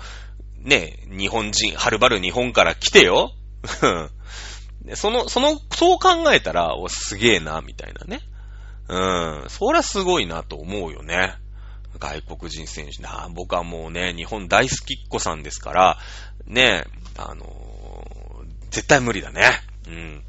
[0.62, 3.32] ね、日本人、はるばる日本から来てよ。
[4.94, 8.22] その、その、そう考えたら、お、すげえな、みたいなね。
[8.88, 9.50] うん。
[9.50, 11.34] そりゃすごいなと思うよね。
[11.98, 13.28] 外国人選手な。
[13.34, 15.98] 僕はもうね、日本大好きっ子さんですから、
[16.46, 16.84] ね、
[17.18, 17.59] あの、
[18.70, 19.60] 絶対無理だね。
[19.86, 20.22] うん。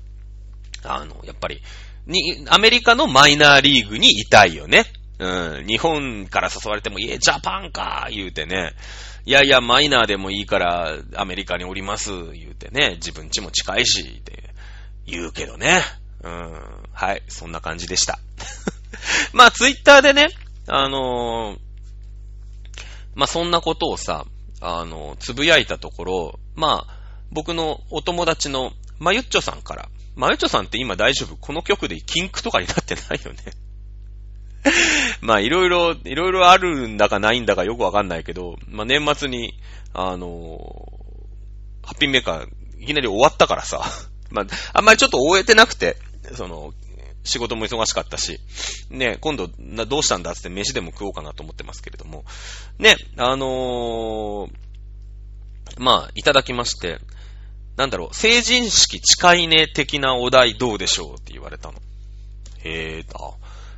[0.84, 1.62] あの、やっぱり、
[2.08, 4.86] に、アメリカのマイナーリーグにいたいよね。
[5.20, 5.68] うん。
[5.68, 8.74] 日本から誘われても、いえ、ジャパンか言うてね。
[9.26, 12.96] いやいや、マイナーでもいいから、アメリカにおります、言うてね。
[12.96, 14.54] 自分家も近いし、って
[15.06, 15.82] 言うけどね。
[16.24, 16.60] うん。
[16.92, 17.22] はい。
[17.28, 18.20] そんな感じでした。
[19.34, 20.30] まあ、ツイッターでね、
[20.68, 21.60] あのー、
[23.14, 24.26] まあ、そんなことをさ、
[24.60, 27.01] あの、つぶやいたところ、まあ、
[27.32, 31.38] 僕のお友達のまゆっちょさんから、まゆっちょさんって今大丈夫？
[31.38, 33.40] この曲でキンクとかになってないよね。
[35.22, 39.60] まあ、いろいろ、いろいろあるんだかないんだかよくわかんないけど、まあ、年末に、
[39.94, 42.48] あのー、ハッピーメーカー、
[42.80, 43.82] いきなり終わったからさ、
[44.30, 45.98] まあ、あんまりちょっと終えてなくて、
[46.36, 46.74] その、
[47.24, 48.40] 仕事も忙しかったし、
[48.90, 49.48] ね、今度、
[49.88, 52.24] どうしたんだって飯でも食おうかなと思ってますけれども、
[52.80, 54.50] ね、あのー、
[55.78, 57.00] まあ、いただきまして、
[57.78, 61.80] なんだろう、成人式近いね的なお題どうでしょうって言われたの。
[62.64, 63.32] へえ、あ、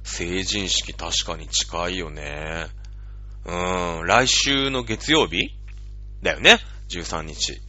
[0.03, 2.67] 成人式確かに近いよね。
[3.45, 5.49] うーん、来週の月曜日？
[6.21, 6.59] だよね。
[6.89, 7.61] 13日。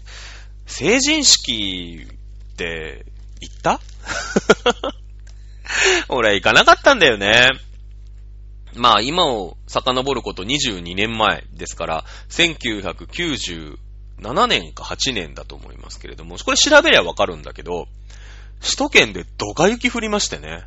[0.66, 2.06] 成人式
[2.52, 3.04] って
[3.40, 3.80] 行った？
[6.08, 7.48] 俺行かなかったんだよね。
[8.74, 13.76] まあ今を遡ること22年前ですから、1998
[14.24, 17.86] 7年か8年だと思いますけれども、これ調べりゃわかるんだけど、
[18.60, 20.64] 首都圏でドカ雪降りましてね。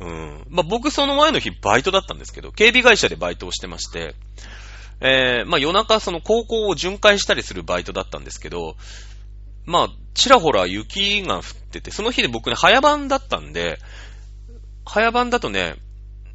[0.00, 0.46] うん。
[0.48, 4.14] まあ僕その前の日バイトだったんですけど、警備会社でバイトをしてまして、
[5.00, 8.76] えー、まあ夜中その高校を巡回したりするバイトだったんですけど、
[9.68, 13.78] まあ、ちらほら雪が降ってて、その日で僕ね、早番だったんで、
[14.86, 15.76] 早番だとね、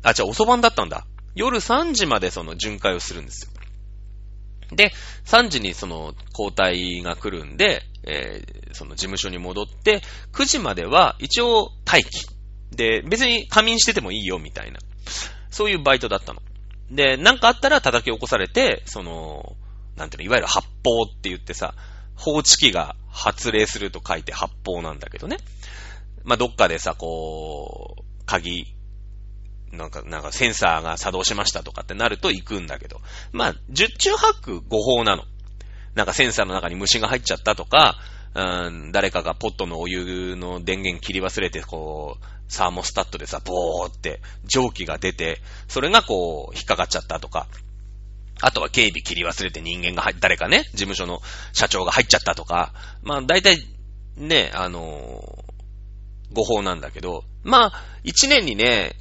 [0.03, 1.07] あ、じゃあ遅番だったんだ。
[1.33, 3.62] 夜3時までその巡回をするんですよ。
[4.71, 4.91] で、
[5.25, 10.01] 3時にその交代が来るんで、えー、その事務所に戻って、
[10.33, 12.27] 9時までは一応待機。
[12.75, 14.79] で、別に仮眠しててもいいよ、みたいな。
[15.51, 16.41] そういうバイトだったの。
[16.89, 19.55] で、なんかあったら叩き起こされて、その、
[19.95, 21.75] なんていうの、いわゆる発砲って言ってさ、
[22.15, 25.37] 放置機が発令すると書いて発砲なんだけどね。
[26.23, 28.73] まあ、どっかでさ、こう、鍵、
[29.73, 33.01] なんか、なんかセンサーが作動しましたとかってなると行くんだけど。
[33.31, 35.23] まあ、十中八九誤報なの。
[35.95, 37.97] なんかセンサーの中に虫が入っちゃったとか、
[38.35, 47.47] うん、誰かがポットのお湯の電源切り忘れて、こう、サーモスタットでさ、ボーって蒸気が出て、それがこう、引っかかっちゃったとか、
[48.41, 51.21] あとは警備切り忘れて人間が入っ、誰かね、事務所の
[51.53, 53.57] 社長が入っちゃったとか、まあ大体、
[54.17, 58.95] ね、あのー、誤報なんだけど、まあ、一年にね、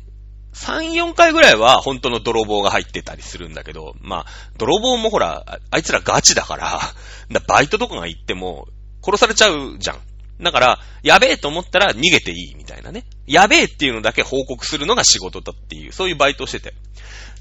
[0.55, 4.27] 3、4回ぐらいは本当の泥棒が入ってたりするんだけど、まあ、
[4.59, 6.81] 泥棒もほら、あいつらガチだから、
[7.31, 8.69] だバイトとかが行っても
[9.03, 10.01] 殺されちゃうじゃん。
[10.43, 13.05] だから、やべえと思ったら逃げていいみたいなね。
[13.27, 16.75] やべえっていうのだけ報告するのが仕事だっていう、そういうバイトをしてて。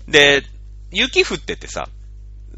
[0.07, 0.43] で、
[0.91, 1.89] 雪降っててさ、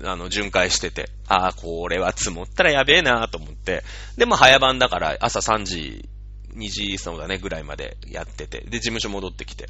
[0.04, 3.84] あの、巡回してて、ああ、これは積もったらやべえなと思って、
[4.18, 6.10] で、も早番だから朝3時、
[6.56, 9.68] 2時、そうだね、ぐらいまでやってて、で、事務所戻ってきて、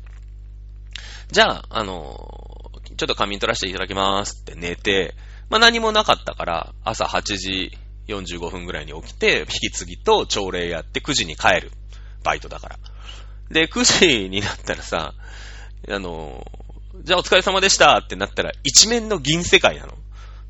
[1.32, 5.16] じゃあ、あの、ちょっと仮眠取らせていただきますって寝て、
[5.50, 7.72] まあ、何もなかったから、朝8時
[8.08, 11.72] 45分ぐらいに起きて、引き継ぎと朝礼やって9時に帰る。
[12.24, 12.80] バイトだから。
[13.50, 15.14] で、9時になったらさ、
[15.90, 16.46] あの、
[17.04, 19.94] じゃあお疲れ様でしたってなったら一面の銀世界なの。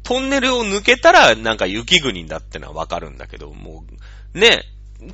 [0.03, 3.85] トンネルを抜けたらなんか雪国だってのはわかるんだけど、も
[4.35, 4.63] う、ね、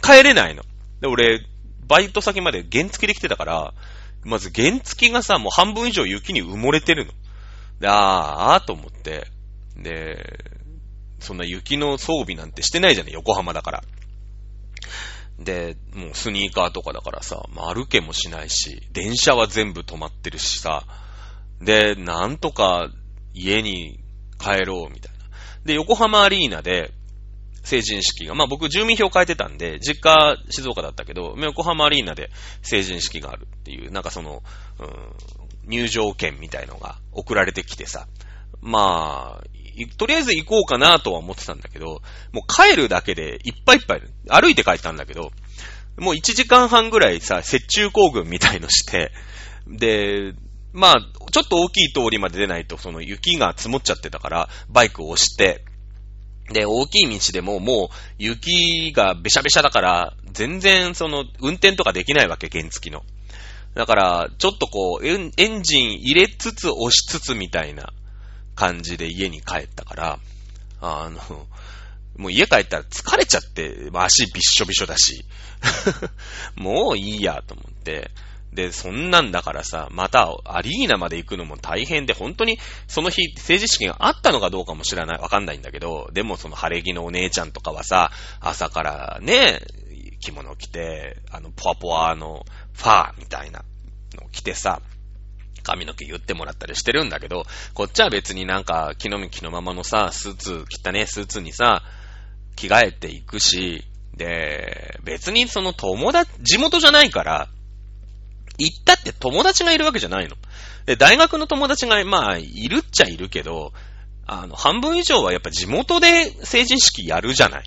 [0.01, 0.63] 帰れないの。
[0.99, 1.45] で、俺、
[1.87, 3.73] バイト先まで原付で来てたから、
[4.23, 7.13] まず原付きがさ、もう半分以上雪に埋もれてるの。
[7.79, 7.95] で、あー
[8.53, 9.27] あーと思って、
[9.77, 10.43] で、
[11.19, 13.83] そんな雪の装備なんてしてないじゃね横浜だから。
[15.37, 20.85] で、もうスニーカーとかだからさ、歩けもしないし、電車は全部止まってるしさ、
[21.61, 22.89] で、なんとか
[23.33, 23.99] 家に
[24.37, 25.19] 帰ろうみたいな。
[25.65, 26.93] で、横浜アリーナで
[27.69, 34.41] 成人式が、まあ僕住民票変えてたんで、実家静岡だったけど、横浜アリーナで成人式があるっていう、なんかその、
[34.79, 38.07] うん、入場券みたいのが送られてきてさ、
[38.61, 39.43] まあ、
[39.97, 42.01] とりあえず行こうかなとは思ってたんだけど、
[42.33, 45.31] もう帰るだけでいっぱいいっぱい、歩いて帰ったんだけど、
[45.97, 49.11] もう1時間半ぐらいさ、雪中行軍みたいのして、
[49.67, 50.33] で、
[50.73, 50.95] まあ、
[51.31, 55.63] ちょっと大きい通りまで出ないと、その雪が積もっちゃってたから、バイクを押して、
[56.51, 63.03] で、大きい道でももう雪がべしゃべしゃだから、全然その運転とかできないわけ、原付きの。
[63.75, 67.93] だから、ちょっとこうエン、エンジン入れつつ押しつつみたいな
[68.55, 70.19] 感じで家に帰ったから、
[70.81, 71.47] あの、
[72.17, 75.23] もう家帰ったら疲れちゃって、足びっしょびしょだし、
[76.55, 78.11] もういいやと思って、
[78.53, 82.57] で、そんなんだからさ、またアリーナまで行くのも大変で、本当に
[82.87, 89.59] その日政治資金があったのかどうかも知らない、わかんないんだけど、でもその晴れ着のお姉ちゃんとかはさ、朝からね、
[90.19, 93.63] 着物着て、あの、ポワポワのファーみたいな
[94.15, 94.81] の着てさ、
[95.63, 101.83] 髪の毛言ってもらったりしてるんだけど、こっちは別になんか、気の身気のままのさ、スーツ、着たね、スーツにさ、
[102.55, 103.85] 着替えていくし、
[104.15, 107.49] で、別にその友達、地元じゃないから、
[108.59, 110.35] 行ったって友達がいるわけじゃないの。
[110.85, 113.73] で、大学の友達が、まあ、いるっちゃいるけど、
[114.25, 117.63] あの、半分以上はやっぱ地元で成人式やるじゃない。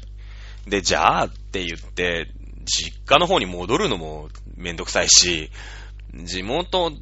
[0.66, 2.28] で、じゃあって言って、
[2.64, 5.50] 実家の方に戻るのもめんどくさいし、
[6.14, 6.92] 地元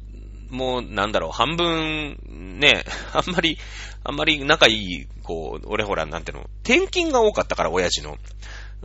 [0.49, 2.17] もなんだろう、半分、
[2.59, 3.57] ね、 あんまり、
[4.03, 8.17] あんまり仲いい、こう、俺ほら、なんていうの、転勤が多かったから、親父の。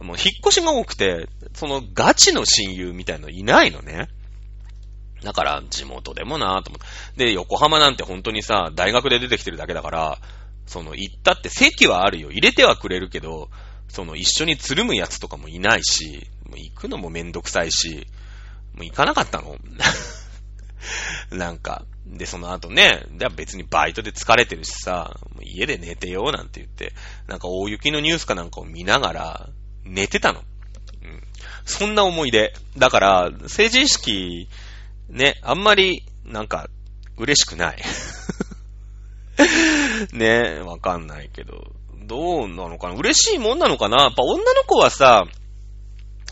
[0.02, 4.08] もう、引っ越しが多くて、その、ガチの親友みたいのいないのね。
[5.22, 7.26] だから、地元でもなぁと思って。
[7.26, 10.18] で、横浜なんて本当にさ、大学で出てきてるだけだから、
[10.66, 12.30] その、行ったって席はあるよ。
[12.30, 13.48] 入れてはくれるけど、
[13.88, 18.06] その、一緒につるむやつとかもいないし、もう行くのもめんどくさいし、
[18.74, 19.56] もう行かなかったの
[21.30, 26.92] なんか、で、その後ね、で別にバイトで疲れてるしさ、家で寝てよなんて言って、
[27.26, 29.48] なんか大雪のニュースかなんかを見ながら、
[29.84, 30.42] 寝てたの。
[31.02, 31.22] うん。
[31.64, 32.54] そんな思い出。
[32.76, 34.48] だから、成人式、
[35.08, 36.68] ね、あんまり、なんか、
[37.16, 37.82] 嬉しくない。
[40.12, 41.72] ね、わかんないけど。
[42.06, 42.94] どうなのかな？
[42.94, 44.04] 嬉しいもんなのかな？
[44.04, 45.24] やっぱ女の子はさ、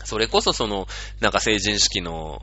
[0.03, 0.87] それこそその、
[1.19, 2.41] なんか成人式の、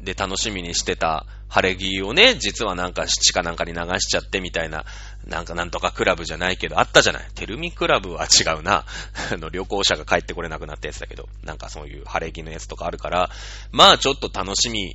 [0.00, 4.84] で楽しみにしてた晴れ着をね、実はなんか七かなんかに流しちゃってみたいな、
[5.24, 7.28] なんかなんとかクラブじゃないけど、あったじゃない？
[7.34, 8.84] テルミクラブは違うな。
[9.32, 13.30] あの、旅行者が帰ってこれなくなったやつだけど、なんかそういう晴れ着のやつとかあるから、
[13.72, 14.94] まあちょっと楽しみ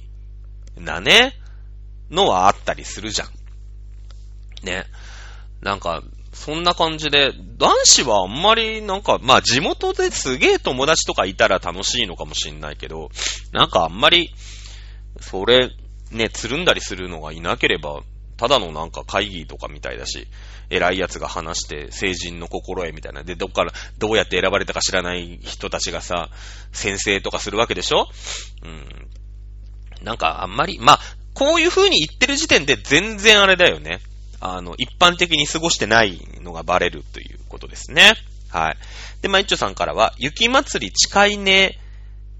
[0.80, 1.34] なね、
[2.10, 3.30] のはあったりするじゃん。
[4.66, 4.86] ね。
[5.62, 6.02] なんか、
[6.34, 13.10] そんな感じで、男子はあんまりなんか、まあ地元ですげえ友達とかいたら楽しいのかもしんないけど、
[13.52, 14.34] なんかあんまり、
[15.22, 15.72] それ、
[16.12, 18.02] ね、つるんだりするのがいなければ、
[18.38, 20.28] ただのなんか会議とかみたいだし、
[20.70, 23.24] 偉い奴が話して成人の心得みたいな。
[23.24, 26.30] で、どっからどうやって選ばれたか知らない人たちがさ、
[26.72, 28.08] 先生とかするわけでしょ？
[28.64, 29.10] うん。
[30.04, 31.00] なんかあんまり、まあ、
[31.34, 34.00] こういう風に言ってる時点で全然あれだよね。
[34.42, 38.14] あの、一般的に過ごしてないのがバレるということですね。
[38.50, 38.78] はい。
[39.22, 41.80] で、まあ、一丁さんからは、雪祭り近いね、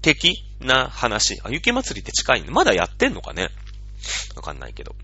[0.02, 1.40] 的な話。
[1.44, 2.48] あ、雪祭りって近いね。
[2.50, 3.48] まだやってんのかね？
[4.34, 4.94] わかんないけど。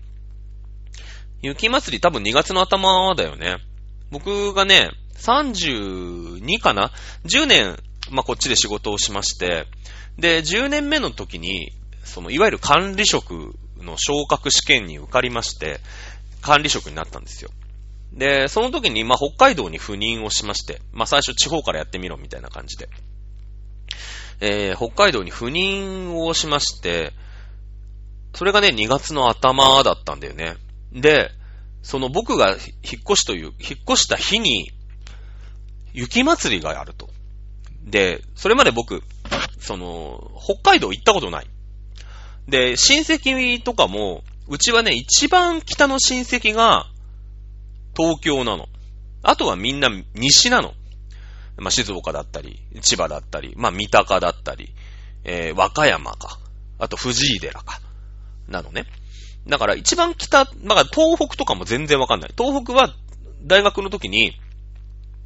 [1.41, 3.57] 雪祭り多分2月の頭だよね。
[4.09, 6.91] 僕がね、32かな
[7.25, 7.77] ?10 年、
[8.09, 9.67] まあ、こっちで仕事をしまして、
[10.17, 11.71] で、10年目の時に、
[12.07, 15.79] その、いわゆる管理職の昇格試験に受かりまして、
[16.41, 17.51] 管理職になったんですよ。
[18.13, 22.89] で、その時に、まあ、北海道に赴任をしまして、まあ、最初地方からやってみろみたいな感じで。
[24.39, 27.13] えー、北海道に赴任をしまして、
[28.33, 30.55] それがね、2月の頭だったんだよね。
[30.93, 31.31] で、
[31.81, 32.57] その僕が引っ
[33.03, 34.71] 越しという、引っ越した日に、
[35.93, 37.09] 雪祭りがあると。
[37.83, 39.03] で、それまで僕、
[39.59, 41.47] その、北海道行ったことない。
[42.47, 46.85] で、親戚とかも、うちはね、一番北の親戚が、
[47.95, 48.67] 東京なの。
[49.23, 50.73] あとはみんな西なの。
[51.57, 54.73] まあ、静岡だったり、千葉だったり、まあ、三鷹だったり、
[55.23, 56.39] えー、和歌山か。
[56.77, 57.81] あと、藤井寺か。
[58.47, 58.85] なのね。
[59.47, 62.33] だから一番北、まあ、東北とかも全然わかんない。
[62.37, 62.93] 東北は
[63.43, 64.33] 大学の時に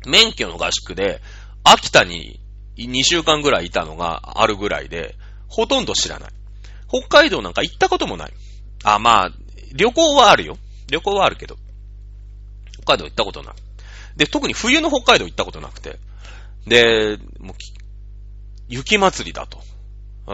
[0.06, 1.22] 免許の合宿で
[1.64, 2.40] 秋田に
[2.78, 5.16] 2週間ぐらいいたのがあるぐらいで、
[5.48, 6.32] ほとんど知らない。
[6.92, 8.34] 北海道なんか行ったこともない。
[8.84, 9.32] あ、まあ、
[9.74, 10.58] 旅行はあるよ。
[10.90, 11.58] 旅行はあるけど。
[12.74, 13.56] 北海道行ったことない。
[14.18, 15.98] で、特に冬の北海道行ったことなくて。
[16.68, 17.56] で、もう、
[18.68, 19.62] 雪祭りだと。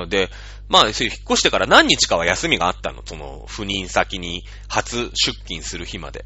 [0.07, 0.29] で、
[0.67, 3.03] まあ、引っ越してから何日かは休みがあったの。
[3.05, 6.25] その、赴任先に初出勤する日まで。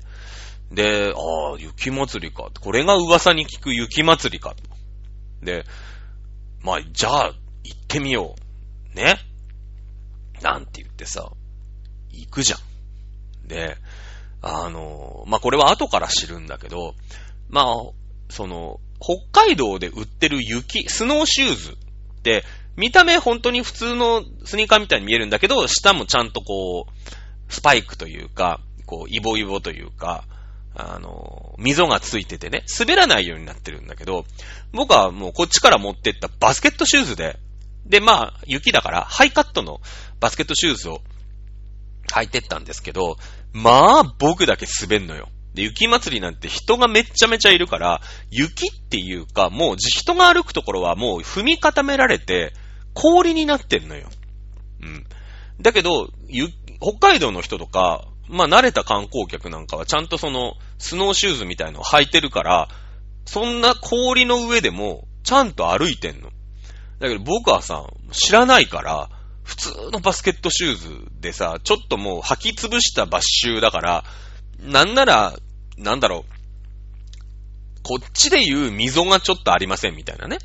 [0.72, 2.50] で、ああ、雪祭りか。
[2.60, 4.56] これが噂に聞く雪祭りか。
[5.44, 5.66] で、
[6.64, 8.36] まあ、じゃあ、行ってみよ
[8.94, 8.96] う。
[8.96, 9.18] ね。
[10.42, 11.30] なんて言ってさ、
[12.12, 12.58] 行くじゃ
[13.46, 13.48] ん。
[13.48, 13.78] で、
[14.42, 16.96] あの、まあ、これは後から知るんだけど、
[17.50, 17.66] まあ、
[18.30, 22.44] その、北海道で売ってる雪、スノーシューズって、
[22.78, 30.24] 見た目本当に普通のスニーカーみたいに見えるんだけど、下もちゃんとこう、スパイクというか、こう、イボイボというか、
[30.74, 34.26] あの、溝がついててね、滑らないようになってるんだけど、
[34.72, 37.38] 僕はもうこっちから持ってったバスケットシューズで、
[37.86, 39.82] で、まあ、雪だから、ハイカットの
[40.20, 41.02] バスケットシューズを
[42.12, 43.18] 履いてったんですけど、
[43.54, 45.30] まあ、僕だけ滑んのよ。
[45.54, 52.54] で、雪祭りなんて人がめっちゃめちゃいるから、雪っていうか、もう人が歩くところはもう踏み固められて、
[52.94, 54.10] 氷になってんのよ。
[54.82, 55.06] うん。
[55.62, 56.10] だけど、
[56.82, 62.70] 北海道の人とか、まあ慣れた観光客なんかはちゃんとその、スノーシューズみたいのを履いてるから、
[63.26, 66.32] そんな氷の上でも、ちゃんと歩いてんの。
[67.02, 69.10] だけど僕はさ、知らないから、
[69.44, 74.04] 普通のバスケットシューズでさ、ちょっともう履き潰したバッシュだから、
[74.60, 75.34] なんなら、
[75.80, 80.38] なんだろう、こっちで言う溝がちょっとありませんみたいなね。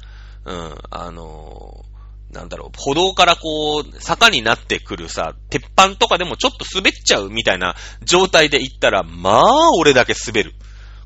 [0.47, 10.55] うん、あのー、なんだろう、歩道からこう、坂になってくるさ、鉄板とかでもちょっと滑っちゃうみたいな状態で行ったら、まあ、俺だけ滑る。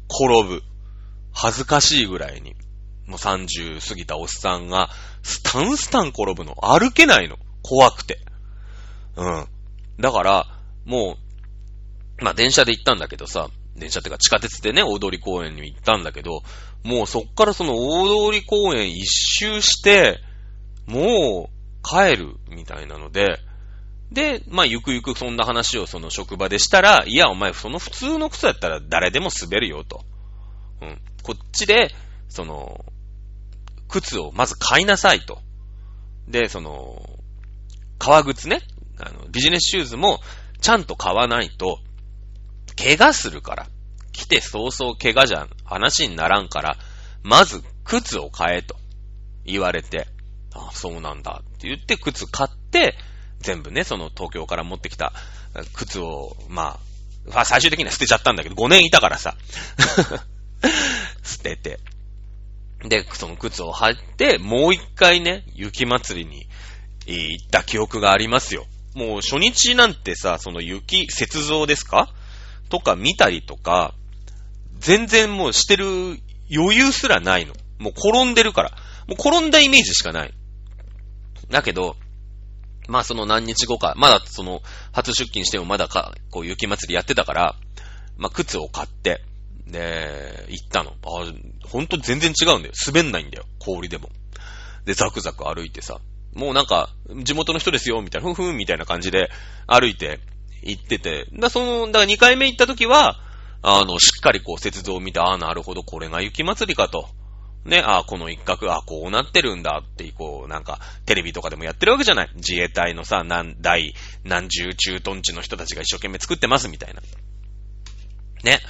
[0.08, 0.62] 転ぶ。
[1.32, 2.54] 恥ずかしいぐらいに。
[3.10, 4.88] もう30過ぎたおっさんが、
[5.24, 6.54] スタンスタン転ぶの。
[6.62, 7.38] 歩けないの。
[7.60, 8.20] 怖くて。
[9.16, 9.46] うん。
[9.98, 10.46] だから、
[10.84, 11.16] も
[12.20, 16.42] う、まあ、電車で行ったんだけどさ、電車ってか地下鉄でね、大通公園に行ったんだけど、
[16.84, 20.20] もうそっからその大通公園一周して、
[20.86, 23.40] もう帰るみたいなので、
[24.12, 30.04] で、まあ、ゆくゆくそんな話をその職場でしたら、いや、お前、その普通の靴だったら誰でも滑るよと。
[30.80, 31.00] うん。
[31.24, 31.92] こっちで、
[32.28, 32.84] その、
[33.90, 35.40] 靴をまず買いなさいと。
[36.28, 37.18] で、その、
[37.98, 38.62] 革靴ね、
[38.98, 40.20] あの、ビジネスシューズも
[40.60, 41.78] ちゃんと買わないと、
[42.76, 43.66] 怪我するから。
[44.12, 46.76] 来て早々怪我じゃん、話にならんから、
[47.22, 48.76] まず靴を買えと
[49.44, 50.06] 言われて、
[50.54, 52.94] ああ、そうなんだって言って靴買って、
[53.40, 55.12] 全部ね、その東京から持ってきた
[55.74, 56.78] 靴を、ま
[57.32, 59.36] あ、最終的には捨てちゃったんだけど、5年いたからさ。
[61.22, 61.80] 捨てて。
[62.84, 66.46] で、その靴を履いて、もう一回ね、雪祭りに
[67.06, 68.66] 行った記憶がありますよ。
[68.94, 72.08] もう初日なんてさ、その雪、雪像ですか？
[72.70, 73.94] とか見たりとか、
[74.78, 75.84] 全然もうしてる
[76.52, 77.54] 余裕すらないの。
[77.78, 78.70] もう転んでるから。
[79.06, 80.32] もう転んだイメージしかない。
[81.50, 81.96] だけど、
[82.88, 84.62] まあその何日後か、まだその
[84.92, 87.56] 初出勤してもまだか、こう雪祭りやってたから、
[88.16, 89.22] まあ靴を買って、
[89.66, 90.92] で、行ったの。
[91.04, 92.74] あ、ほんと全然違うんだよ。
[92.86, 93.44] 滑んないんだよ。
[93.58, 94.10] 氷でも。
[94.84, 96.00] で、ザクザク歩いてさ。
[96.34, 96.90] もうなんか、
[97.22, 99.30] 地元の人ですよ、みたいな、ふんふんみたいな感じで
[99.66, 100.20] 歩いて
[100.62, 101.26] 行ってて。
[101.32, 103.20] だその、だから2回目行った時は、
[103.62, 107.08] あの、しっかりこう、雪像を見て、ああ、なるほど、これが雪祭りかと。
[107.64, 112.30] ね、ああ、この一角、ああ、こうなってるんだって、こう、なんか、テレビとかでもやってるわけじゃない。
[112.36, 113.94] 自衛隊のさ、何大、
[114.24, 117.02] 何十駐屯地の人たちが一生懸命作ってます、みたいな。
[118.44, 118.60] ね。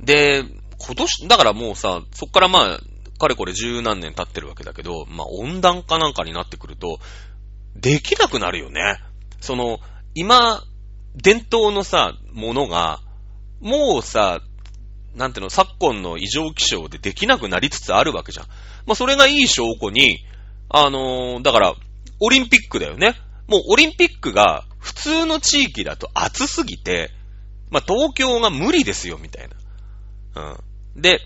[0.00, 0.44] で、
[0.78, 2.80] 今年、だからもうさ、そっからまあ、
[3.18, 6.98] かれこれ十何年経ってるわけだけど、まあ温暖化なんかになってくると、
[7.76, 8.98] できなくなるよね。
[9.40, 9.80] その、
[10.14, 10.62] 今、
[11.16, 13.00] 伝統のさ、ものが、
[13.60, 14.40] もうさ、
[15.14, 18.46] なんていうの、昨今の異常気象でできなくなりつつあるわけじゃん。
[18.86, 20.24] まあそれがいい証拠に、
[20.68, 21.74] あのー、だから、
[22.20, 23.14] オリンピックだよね。
[23.48, 27.10] もうオリンピックが普通の地域だと暑すぎて、
[27.70, 29.56] まあ東京が無理ですよ、みたいな。
[30.34, 31.00] うん。
[31.00, 31.20] で、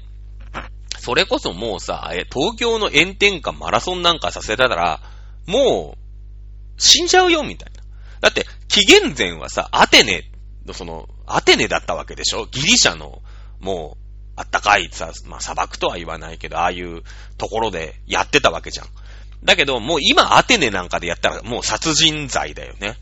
[0.99, 5.01] それこそもうさ、え、東京の炎天下マラソンなんかさせたら、
[5.47, 5.99] もう、
[6.79, 7.83] 死んじゃうよ、みたいな。
[8.21, 10.31] だって、紀元前はさ、アテネ
[10.73, 12.47] その、アテネだったわけでしょ？
[12.47, 13.21] ギリシャの、
[13.59, 14.03] もう、
[14.37, 17.03] あったかいさ、まあ砂漠とは言わないけど、ああいう
[17.37, 18.87] ところでやってたわけじゃん。
[19.45, 22.97] だけど、もう今アテネなんかでやったらもう殺人罪だよね。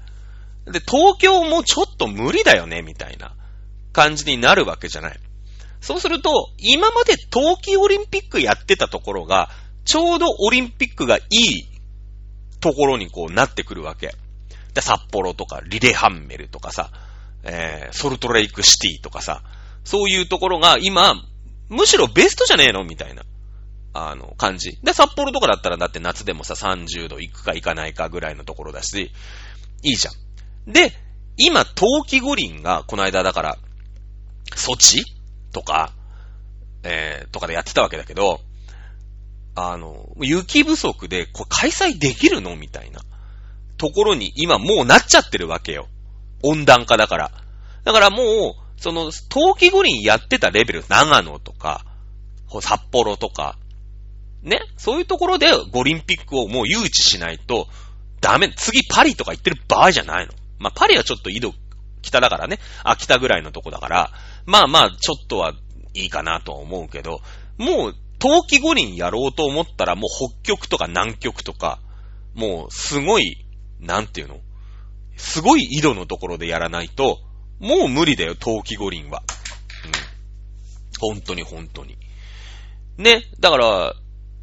[0.65, 3.35] で、東京もちょっと無理だよね、みたいな
[3.93, 5.21] 感じになるわけじゃない。
[5.81, 9.51] そうすると、今まで冬季オリンピックやってたところが、
[9.85, 11.67] ちょうどオリンピックがいい
[12.61, 14.15] ところにこうなってくるわけ。
[14.75, 16.91] で、札幌とか、リレハンメルとかさ、
[17.43, 19.43] えー、ソルトレイクシティとかさ、
[19.85, 21.15] そういうところが今、
[21.69, 23.23] むしろベストじゃねえのみたいな、
[23.95, 24.79] あの、感じ。
[24.83, 29.11] で、札幌とかだったらだって夏でもさ、30度行くか行かないかぐらいのところだし、
[29.83, 30.73] いいじゃん。
[30.73, 30.93] で、
[31.37, 33.59] 今、冬季五輪が、この間だから、
[34.55, 35.05] ソチ
[35.53, 35.93] とか、
[36.83, 38.41] えー、とかでやってたわけだけど、
[39.55, 43.01] あの、雪不足で、これ開催できるのみたいな
[43.77, 45.89] ところに今もうなっちゃってるわけよ。
[46.43, 47.31] 温暖化だから。
[47.85, 51.85] だからもう、その、冬季五輪やってたレベル、長野とか、
[52.61, 53.59] 札幌とか、
[54.43, 57.69] ね、そういうところで五輪ピックをもう誘致しないと、
[58.21, 60.33] ダメ、次パリとか行ってる場合じゃないの。
[60.59, 61.55] まあ、パリはちょっと緯度、
[62.03, 62.59] 北だからね。
[62.85, 64.13] あ、北ぐらいのとこだから、
[64.47, 65.55] まあまあ、ちょっとは
[65.95, 67.21] いいかなとは思うけど、
[67.59, 71.81] もう、冬季五輪やろうと思ったら、もう北極とか南極とか、
[72.35, 73.45] もう、すごい、
[73.81, 74.41] なんていうの？
[75.17, 77.19] すごい緯度のところでやらないと、
[77.59, 79.23] もう無理だよ、冬季五輪は。
[81.01, 81.15] うん。
[81.15, 81.97] 本当に本当に。
[82.99, 83.23] ね。
[83.39, 83.95] だから、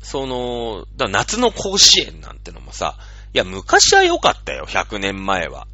[0.02, 2.98] その、だ夏の甲子園なんてのもさ、
[3.34, 5.68] いや、昔は良かったよ、100年前は。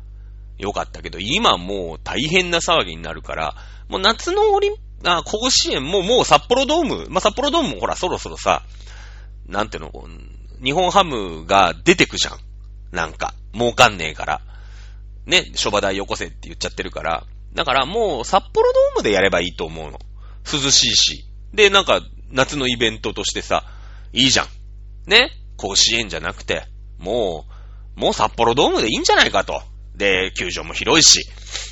[0.58, 3.56] 良かったけど、今もう大変な騒ぎになるから、
[3.88, 4.76] もう夏のオリン、
[5.06, 8.64] あ、甲子園ももう札幌ドーム、まあ、札幌ドームもほらそろそろさ、
[9.48, 9.92] なんていうの、
[10.64, 12.38] 日本ハムが出てくじゃん。
[12.92, 14.42] なんか、儲かんねえから。
[15.26, 17.26] ね、諸場代よこせって言っちゃってるから。
[17.54, 20.00] だからもう札幌ドームでやればいいと思うの。
[20.52, 21.26] 涼しいし。
[21.54, 22.02] で、なんか、
[22.32, 23.64] 夏のイベントとしてさ、
[24.12, 24.48] いいじゃん。
[25.10, 26.66] ね甲子園じゃなくて、
[26.98, 27.46] も
[27.98, 29.62] う、もう札幌ドームでいいんじゃないかと。
[29.96, 31.28] で、球場も広いし。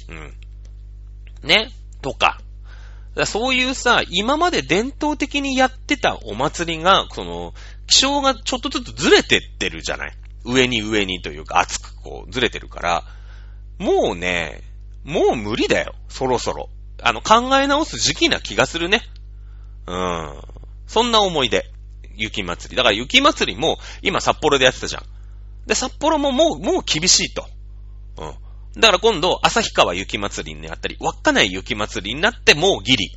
[0.09, 0.34] うん。
[1.47, 1.72] ね？
[2.01, 2.39] とか。
[3.15, 7.53] かそういうさ、今まで伝統的にやってたお祭りが、その、
[7.88, 10.13] 気象がちょっとずつずれてってるじゃない？
[10.45, 13.03] 上に上にというか、熱くこうずれてるから、
[13.80, 14.61] もうね、
[15.03, 15.95] もう無理だよ。
[16.09, 16.69] そろそろ。
[17.01, 19.01] あの、考え直す時期な気がするね。
[19.88, 20.41] うん。
[20.88, 21.65] そんな思い出。
[22.15, 22.78] 雪祭り。
[22.78, 25.03] だから雪祭りも、今札幌でやってたじゃん。
[25.65, 27.47] で、札幌ももう、もう厳しいと。
[28.18, 28.82] うん。
[28.82, 33.12] だから今度、旭川雪祭りになったり、稚内雪祭りになってもうギリ。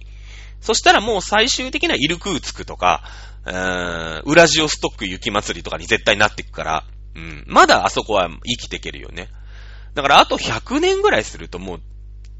[0.60, 3.04] そしたらもう最終的にはイルクーツクとか、
[3.46, 6.84] うーん、ウラジオストック雪祭りとかに絶対なっていくから、
[7.14, 7.44] うん。
[7.46, 9.28] まだあそこは生きていけるよね。
[9.94, 11.80] だからあと100年ぐらいするともう、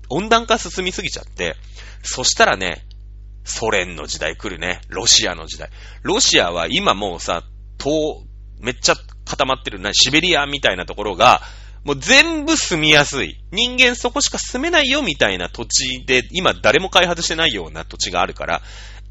[0.08, 1.56] 温暖化進みすぎちゃって、
[2.02, 2.84] そしたらね、
[3.44, 4.80] ソ連の時代来るね。
[4.88, 5.70] ロシアの時代。
[6.02, 7.44] ロシアは今もうさ、
[7.78, 8.24] 東、
[8.58, 8.94] めっちゃ
[9.24, 11.42] 固まってるな、シベリアみたいなところが、
[11.84, 13.38] もう全部住みやすい。
[13.52, 18.62] 人間そこしか住めないよみたいな土地で、今誰も開発してないような土地があるから、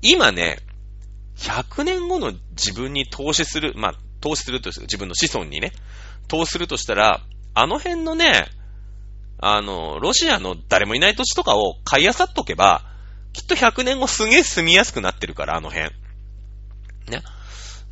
[0.02, 0.58] 今ね、
[1.38, 5.72] 100年後の自分に投資する、まあ、投資するとして、自分の子孫にね、
[6.28, 7.22] 投資するとしたら、
[7.54, 8.48] あの辺のね、
[9.40, 12.84] あの、ロシアの誰もいない土地とかを買い漁っとけば、
[13.34, 15.92] きっと100年後すげえ住みやすくなってるから、あの辺。
[17.10, 17.22] ね。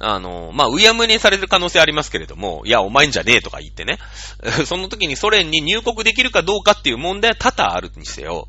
[0.04, 4.00] あの、まあ、うやむにされる可能性ありますけれども、いや、お前んじゃねえとか言ってね。
[4.66, 8.48] その時にソ連に入国できるかどうかっていう問題は多々あるにせよ、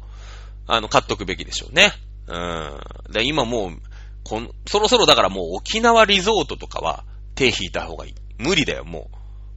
[0.66, 1.92] あの、買っとくべきでしょうね。
[2.26, 2.80] うん。
[3.12, 3.82] で、今もう、
[4.24, 8.14] こん、そろそろだからもう沖縄リゾートとかは手引いた方がいい。
[8.38, 9.10] 無理だよ、も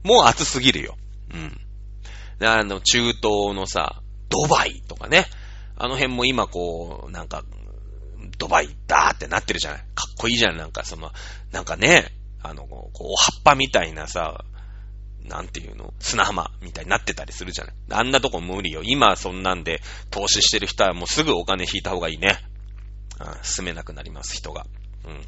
[0.04, 0.08] う。
[0.08, 0.96] もう暑すぎるよ。
[1.32, 2.46] うん。
[2.46, 5.26] あの、中東のさ、ドバイとかね。
[5.78, 7.44] あの辺も今こう、なんか、
[8.38, 11.10] ドバイだーってなってるじゃないかっこいいじゃん、なんかその、
[11.52, 12.12] なんかね、
[12.42, 14.44] あの、こう、葉っぱみたいなさ、
[15.28, 15.92] なんていうの？
[15.98, 18.82] 砂浜みたいになってたりするじゃないあんなとこ無理よ。
[18.84, 19.80] 今そんなんで
[20.10, 22.38] 投資してる人はもうすぐお金引いた方がいいね。
[23.42, 24.66] 住めなくなります、人が。
[25.04, 25.26] うん。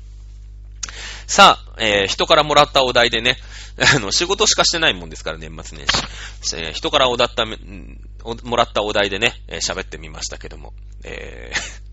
[1.27, 3.37] さあ、えー、人からもらったお題でね、
[3.97, 6.57] あの、仕事しかしてないもんですから、年末年始。
[6.57, 10.75] えー、人からおだった、もらったお題でね、喋、ってみましたけども。
[11.05, 11.88] えー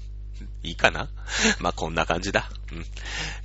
[0.66, 1.10] いいかな？
[1.60, 2.50] ま、こんな感じだ。
[2.72, 2.86] うん。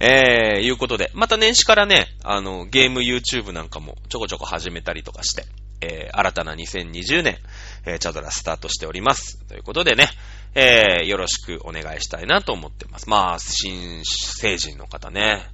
[0.01, 5.45] えー、いうことで、また年始からね、あの、ゲーム YouTube なんかもちょこちょこ始めたりとかして、
[5.81, 7.39] えー、新たな2020年、
[7.87, 9.39] えー、チャドラスタートしております。
[9.47, 10.09] ということでね、
[10.55, 13.09] えー、よろしくお願いしたいなと思ってます。
[13.09, 15.47] まあ、新成人の方ね、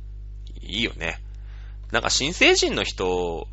[0.63, 1.21] いいよね。
[1.93, 3.47] なんか新成人の人、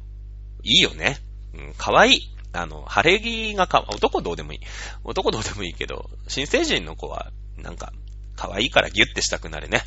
[0.64, 1.18] いいよね。
[1.53, 2.30] うん、かわいい。
[2.53, 4.59] あの、晴れ着がか、男どうでもいい。
[5.03, 7.91] 男どうでもいいけど、新成人の子は、なんか、
[8.36, 9.81] 可愛いからギュッてしたくなるね。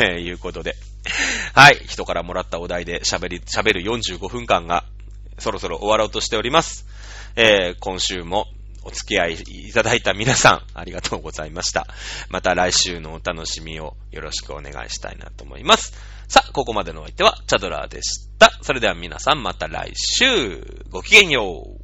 [0.00, 0.76] え いうことで。
[1.54, 1.80] はい。
[1.86, 4.84] 人からもらったお題で喋り、喋る45分間が
[5.38, 6.86] そろそろ終わろうとしております。
[7.36, 8.46] えー、今週も
[8.84, 11.86] お付き合いいただいた皆さん、ありがとうございました。
[12.28, 15.94] また来週のお楽しみをよろしくお願いしたいなと思います。
[16.28, 18.52] さあ、ここまでのお相手はチャドラーでした。
[18.62, 21.83] それでは皆さんまた来週、ごきげんよう。